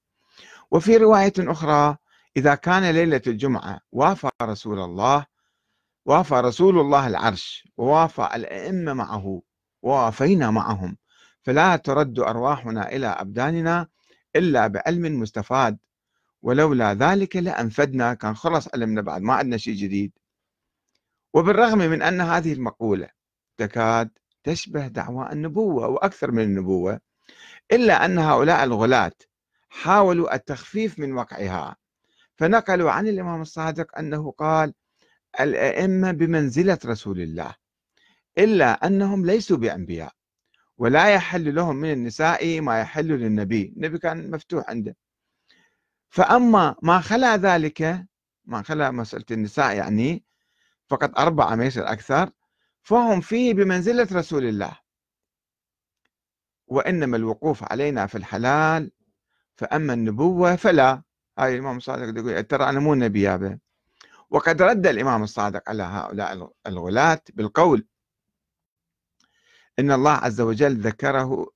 وفي 0.70 0.96
رواية 0.96 1.32
أخرى 1.38 1.96
إذا 2.36 2.54
كان 2.54 2.90
ليلة 2.90 3.22
الجمعة 3.26 3.80
وافى 3.92 4.28
رسول 4.42 4.80
الله 4.80 5.26
وافى 6.06 6.34
رسول 6.34 6.78
الله 6.78 7.06
العرش 7.06 7.68
ووافى 7.76 8.28
الأئمة 8.34 8.92
معه 8.92 9.42
ووافينا 9.82 10.50
معهم 10.50 10.96
فلا 11.42 11.76
ترد 11.76 12.18
أرواحنا 12.18 12.92
إلى 12.92 13.06
أبداننا 13.06 13.86
إلا 14.36 14.66
بعلم 14.66 15.20
مستفاد. 15.20 15.78
ولولا 16.42 16.94
ذلك 16.94 17.36
لأنفدنا 17.36 18.14
كان 18.14 18.36
خلص 18.36 18.68
علمنا 18.74 19.00
بعد 19.02 19.22
ما 19.22 19.34
عندنا 19.34 19.56
شيء 19.56 19.74
جديد. 19.74 20.12
وبالرغم 21.34 21.78
من 21.78 22.02
أن 22.02 22.20
هذه 22.20 22.52
المقولة 22.52 23.08
تكاد 23.56 24.10
تشبه 24.44 24.86
دعوى 24.86 25.32
النبوة 25.32 25.88
وأكثر 25.88 26.30
من 26.30 26.42
النبوة 26.42 27.00
إلا 27.72 28.04
أن 28.04 28.18
هؤلاء 28.18 28.64
الغلاة 28.64 29.12
حاولوا 29.68 30.34
التخفيف 30.34 30.98
من 30.98 31.12
وقعها 31.12 31.76
فنقلوا 32.36 32.90
عن 32.90 33.08
الإمام 33.08 33.40
الصادق 33.42 33.98
أنه 33.98 34.30
قال 34.30 34.74
الأئمة 35.40 36.12
بمنزلة 36.12 36.78
رسول 36.86 37.20
الله 37.20 37.54
إلا 38.38 38.86
أنهم 38.86 39.26
ليسوا 39.26 39.56
بأنبياء 39.56 40.12
ولا 40.78 41.08
يحل 41.08 41.54
لهم 41.54 41.76
من 41.76 41.92
النساء 41.92 42.60
ما 42.60 42.80
يحل 42.80 43.08
للنبي 43.08 43.72
النبي 43.76 43.98
كان 43.98 44.30
مفتوح 44.30 44.70
عنده. 44.70 44.96
فأما 46.10 46.76
ما 46.82 47.00
خلا 47.00 47.36
ذلك 47.36 48.06
ما 48.44 48.62
خلا 48.62 48.90
مسألة 48.90 49.24
النساء 49.30 49.76
يعني 49.76 50.24
فقط 50.88 51.18
أربعة 51.18 51.54
ما 51.54 51.64
يصير 51.64 51.92
أكثر 51.92 52.30
فهم 52.82 53.20
فيه 53.20 53.54
بمنزلة 53.54 54.08
رسول 54.12 54.44
الله. 54.44 54.78
وإنما 56.66 57.16
الوقوف 57.16 57.72
علينا 57.72 58.06
في 58.06 58.18
الحلال 58.18 58.90
فأما 59.56 59.92
النبوة 59.94 60.56
فلا. 60.56 61.02
هاي 61.38 61.54
الإمام 61.54 61.76
الصادق 61.76 62.18
يقول 62.18 62.42
ترى 62.42 62.68
أنا 62.68 62.80
مو 62.80 62.94
نبي 62.94 63.58
وقد 64.30 64.62
رد 64.62 64.86
الإمام 64.86 65.22
الصادق 65.22 65.68
على 65.68 65.82
هؤلاء 65.82 66.52
الغلاة 66.66 67.20
بالقول 67.34 67.86
إن 69.78 69.92
الله 69.92 70.10
عز 70.10 70.40
وجل 70.40 70.76
ذكره 70.80 71.46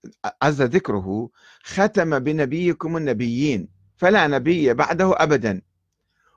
عز 0.43 0.63
ذكره 0.63 1.31
ختم 1.63 2.19
بنبيكم 2.19 2.97
النبيين 2.97 3.69
فلا 3.97 4.27
نبي 4.27 4.75
بعده 4.75 5.15
أبدا. 5.23 5.63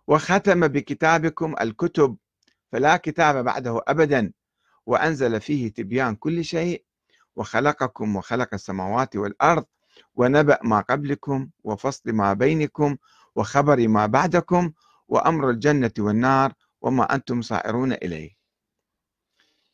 وختم 0.08 0.68
بكتابكم 0.68 1.56
الكتب 1.62 2.18
فلا 2.76 2.98
كتاب 2.98 3.44
بعده 3.44 3.82
أبدا 3.88 4.32
وأنزل 4.86 5.42
فيه 5.42 5.74
تبيان 5.74 6.16
كل 6.16 6.44
شيء 6.46 6.86
وخلقكم 7.36 8.16
وخلق 8.16 8.50
السماوات 8.54 9.16
والأرض 9.16 9.66
ونبأ 10.16 10.60
ما 10.64 10.80
قبلكم 10.82 11.50
وفصل 11.64 12.12
ما 12.12 12.34
بينكم 12.34 12.98
وخبر 13.36 13.88
ما 13.88 14.06
بعدكم 14.06 14.72
وأمر 15.08 15.50
الجنة 15.50 15.92
والنار 16.00 16.54
وما 16.82 17.16
أنتم 17.16 17.42
صائرون 17.42 17.94
إليه. 17.94 18.32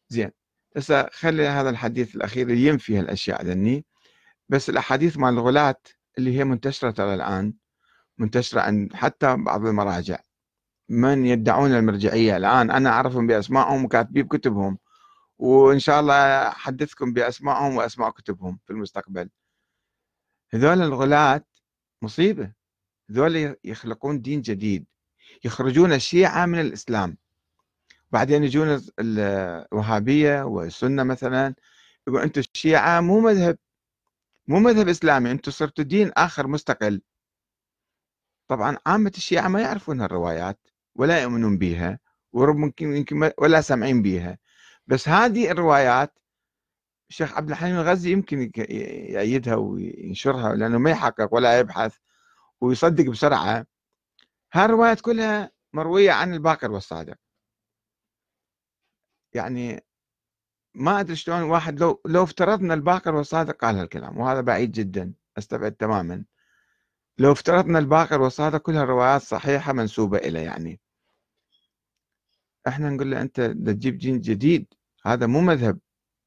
زين 0.10 0.32
هسه 0.78 1.10
خلي 1.12 1.48
هذا 1.48 1.70
الحديث 1.70 2.16
الأخير 2.16 2.50
ينفي 2.50 2.98
هالأشياء 2.98 3.46
ذني. 3.46 3.86
بس 4.50 4.70
الأحاديث 4.70 5.18
مال 5.18 5.34
الغلاة 5.34 5.82
اللي 6.18 6.38
هي 6.38 6.44
منتشرة 6.44 6.92
ترى 6.92 7.14
الآن 7.14 7.54
منتشرة 8.18 8.62
عند 8.62 8.94
حتى 8.94 9.36
بعض 9.36 9.66
المراجع. 9.66 10.20
من 10.92 11.26
يدعون 11.26 11.72
المرجعية. 11.72 12.38
الآن 12.38 12.72
أنا 12.72 12.90
أعرفهم 12.90 13.28
بأسمائهم 13.28 13.86
وكاتبين 13.86 14.24
بكتبهم 14.24 14.78
وإن 15.40 15.80
شاء 15.80 16.00
الله 16.00 16.48
أحدثكم 16.48 17.14
بأسمائهم 17.14 17.76
وأسماء 17.76 18.10
كتبهم 18.12 18.60
في 18.66 18.74
المستقبل. 18.74 19.30
هذول 20.54 20.82
الغلاة 20.82 21.46
مصيبة. 22.02 22.52
هذول 23.10 23.56
يخلقون 23.64 24.22
دين 24.22 24.42
جديد. 24.42 24.86
يخرجون 25.44 25.94
الشيعة 25.94 26.46
من 26.46 26.60
الإسلام. 26.60 27.18
بعدين 28.12 28.44
يجون 28.44 28.82
الوهابية 29.00 30.44
والسنة 30.44 31.04
مثلا 31.04 31.56
يقول 32.08 32.22
أنتم 32.22 32.42
الشيعة 32.42 33.02
مو 33.02 33.20
مذهب 33.20 33.58
مو 34.48 34.60
مذهب 34.60 34.88
إسلامي 34.88 35.32
أنتم 35.32 35.52
صرتوا 35.52 35.84
دين 35.84 36.12
آخر 36.18 36.48
مستقل. 36.48 37.02
طبعا 38.48 38.78
عامة 38.86 39.12
الشيعة 39.18 39.48
ما 39.48 39.62
يعرفون 39.62 40.02
الروايات 40.02 40.71
ولا 40.96 41.22
يؤمنون 41.22 41.58
بها 41.58 42.00
ورب 42.34 42.56
ممكن 42.56 42.96
يمكن 42.96 43.32
ولا 43.38 43.62
سامعين 43.62 44.02
بها 44.02 44.38
بس 44.88 45.10
هذه 45.10 45.52
الروايات 45.52 46.20
الشيخ 47.12 47.38
عبد 47.38 47.50
الحليم 47.50 47.76
الغزي 47.76 48.12
يمكن 48.12 48.52
يأيدها 48.58 49.56
وينشرها 49.56 50.56
لأنه 50.56 50.78
ما 50.78 50.92
يحقق 50.92 51.34
ولا 51.34 51.60
يبحث 51.60 51.98
ويصدق 52.62 53.10
بسرعة. 53.10 53.66
هالروايات 54.54 55.02
كلها 55.02 55.52
مروية 55.74 56.12
عن 56.12 56.34
الباقر 56.34 56.72
والصادق. 56.72 57.16
يعني 59.34 59.86
ما 60.76 61.00
أدري 61.00 61.16
شلون 61.16 61.42
واحد 61.44 61.80
لو 61.80 62.02
لو 62.06 62.24
افترضنا 62.24 62.74
الباقر 62.74 63.16
والصادق 63.16 63.56
قال 63.66 63.76
هالكلام 63.76 64.18
وهذا 64.18 64.42
بعيد 64.42 64.72
جدا 64.72 65.14
أستبعد 65.38 65.72
تماما. 65.76 66.26
لو 67.18 67.32
افترضنا 67.32 67.80
الباقر 67.80 68.22
والصادق 68.22 68.58
كلها 68.58 68.84
روايات 68.84 69.22
صحيحة 69.22 69.74
منسوبة 69.74 70.18
إليه 70.18 70.40
يعني. 70.40 70.80
إحنا 72.68 72.90
نقول 72.90 73.12
له 73.12 73.22
أنت 73.22 73.42
تجيب 73.42 73.98
دين 73.98 74.22
جديد 74.22 74.74
هذا 75.06 75.28
مو 75.28 75.42
مذهب 75.42 75.80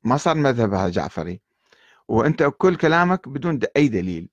ما 0.04 0.16
صار 0.16 0.36
مذهب 0.36 0.74
هذا 0.74 0.88
جعفري. 0.88 1.40
وأنت 2.08 2.50
كل 2.58 2.76
كلامك 2.76 3.28
بدون 3.28 3.60
أي 3.76 3.88
دليل. 3.88 4.28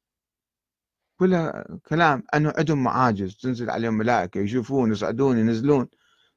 كلها 1.20 1.66
كلام 1.86 2.24
أنه 2.34 2.54
عندهم 2.58 2.84
معاجز 2.84 3.36
تنزل 3.36 3.70
عليهم 3.70 3.94
ملائكة 3.94 4.40
يشوفون 4.40 4.92
يصعدون 4.92 5.38
ينزلون. 5.38 5.88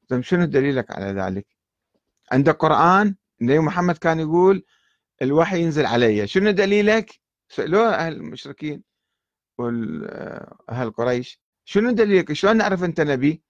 طيب 0.08 0.20
شنو 0.20 0.44
دليلك 0.44 0.90
على 0.90 1.06
ذلك؟ 1.20 1.46
عندك 2.32 2.56
قران 2.56 3.16
النبي 3.40 3.58
محمد 3.58 3.98
كان 3.98 4.20
يقول 4.20 4.64
الوحي 5.22 5.62
ينزل 5.62 5.86
علي. 5.86 6.26
شنو 6.26 6.50
دليلك؟ 6.50 7.20
سألوه 7.48 7.94
أهل 7.94 8.12
المشركين. 8.12 8.82
وأهل 9.59 10.90
قريش 10.90 11.40
شنو 11.64 11.90
دليلك؟ 11.90 12.32
شلون 12.32 12.57
نعرف 12.57 12.84
أنت 12.84 13.00
نبي؟ 13.00 13.42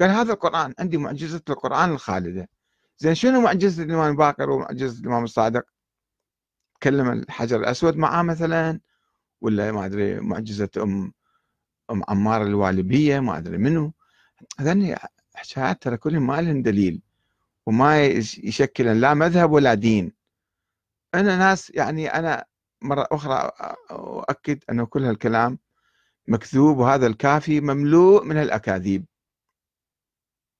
قال 0.00 0.10
هذا 0.10 0.32
القرآن 0.32 0.74
عندي 0.78 0.96
معجزة 0.98 1.42
القرآن 1.50 1.90
الخالدة 1.90 2.48
زين 2.98 3.14
شنو 3.14 3.40
معجزة 3.40 3.82
الإمام 3.82 4.16
باكر 4.16 4.50
ومعجزة 4.50 5.00
الإمام 5.00 5.24
الصادق؟ 5.24 5.64
كلم 6.82 7.10
الحجر 7.10 7.60
الأسود 7.60 7.96
معاه 7.96 8.22
مثلا 8.22 8.80
ولا 9.40 9.72
ما 9.72 9.86
أدري 9.86 10.20
معجزة 10.20 10.68
أم 10.76 11.12
أم 11.90 12.02
عمار 12.08 12.42
الوالبية 12.42 13.20
ما 13.20 13.38
أدري 13.38 13.58
منو 13.58 13.92
هذني 14.60 14.96
حكايات 15.34 15.82
ترى 15.82 15.96
كلهم 15.96 16.26
ما 16.26 16.40
لهم 16.40 16.62
دليل 16.62 17.02
وما 17.66 18.04
يشكلن 18.06 19.00
لا 19.00 19.14
مذهب 19.14 19.52
ولا 19.52 19.74
دين 19.74 20.12
أنا 21.14 21.36
ناس 21.36 21.70
يعني 21.70 22.08
أنا 22.08 22.44
مرة 22.82 23.06
أخرى 23.12 23.50
أؤكد 23.90 24.64
أن 24.70 24.84
كل 24.84 25.04
هالكلام 25.04 25.58
مكذوب 26.28 26.78
وهذا 26.78 27.06
الكافي 27.06 27.60
مملوء 27.60 28.24
من 28.24 28.36
الأكاذيب 28.36 29.04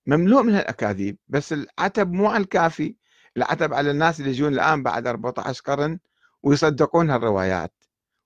مملوء 0.07 0.43
من 0.43 0.55
الأكاذيب 0.55 1.17
بس 1.27 1.53
العتب 1.53 2.11
مو 2.11 2.27
على 2.27 2.43
الكافي 2.43 2.95
العتب 3.37 3.73
على 3.73 3.91
الناس 3.91 4.19
اللي 4.19 4.31
يجون 4.31 4.53
الآن 4.53 4.83
بعد 4.83 5.07
14 5.07 5.61
قرن 5.65 5.99
ويصدقون 6.43 7.09
هالروايات 7.09 7.73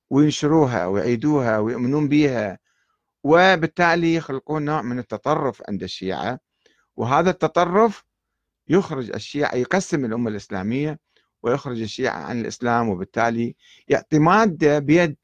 وينشروها 0.10 0.86
ويعيدوها 0.86 1.60
ويؤمنون 1.60 2.08
بها 2.08 2.60
وبالتالي 3.24 4.16
يخلقون 4.16 4.66
نوع 4.66 4.82
من 4.82 5.00
التطرف 5.00 5.62
عند 5.70 5.84
الشيعة 5.84 6.40
وهذا 6.96 7.30
التطرف 7.30 8.04
يخرج 8.68 9.12
الشيعة 9.12 9.56
يقسم 9.56 10.06
الأمة 10.06 10.30
الإسلامية 10.30 11.00
ويخرج 11.44 11.82
الشيعة 11.82 12.20
عن 12.20 12.42
الإسلام 12.42 12.90
وبالتالي 12.90 13.56
يعطي 13.88 14.20
مادة 14.20 14.80
بيد 14.80 15.18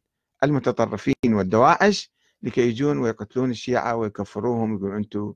المتطرفين 0.44 1.16
والدواعش 1.26 2.12
لكي 2.44 2.62
يجون 2.62 2.98
ويقتلون 2.98 3.52
الشيعة 3.52 3.96
ويكفروهم 3.96 4.72
ويقولون 4.72 4.98
أنتم 4.98 5.34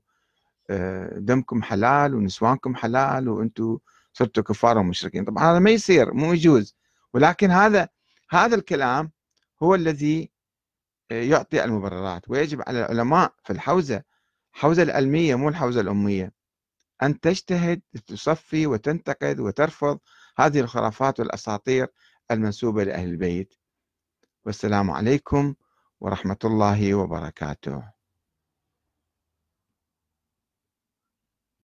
آه، 0.70 1.18
دمكم 1.18 1.62
حلال 1.62 2.14
ونسوانكم 2.14 2.74
حلال 2.74 3.28
وأنتم 3.28 3.78
صرتوا 4.12 4.42
كفار 4.42 4.78
ومشركين. 4.78 5.24
طبعا 5.24 5.52
هذا 5.52 5.58
ما 5.58 5.70
يصير 5.70 6.14
مو 6.14 6.32
يجوز. 6.32 6.76
ولكن 7.14 7.50
هذا 7.50 7.88
هذا 8.30 8.56
الكلام 8.56 9.10
هو 9.62 9.74
الذي 9.74 10.30
آه، 11.10 11.22
يعطي 11.22 11.64
المبررات. 11.64 12.30
ويجب 12.30 12.62
على 12.66 12.78
العلماء 12.78 13.32
في 13.44 13.52
الحوزة 13.52 14.02
الحوزة 14.54 14.82
العلمية 14.82 15.34
مو 15.34 15.48
الحوزة 15.48 15.80
الأمية 15.80 16.32
أن 17.02 17.20
تجتهد 17.20 17.80
تصفي 18.06 18.66
وتنتقد 18.66 19.40
وترفض 19.40 19.98
هذه 20.38 20.60
الخرافات 20.60 21.20
والأساطير 21.20 21.88
المنسوبة 22.30 22.84
لأهل 22.84 23.08
البيت. 23.08 23.54
والسلام 24.44 24.90
عليكم 24.90 25.54
ورحمة 26.00 26.38
الله 26.44 26.94
وبركاته. 26.94 27.97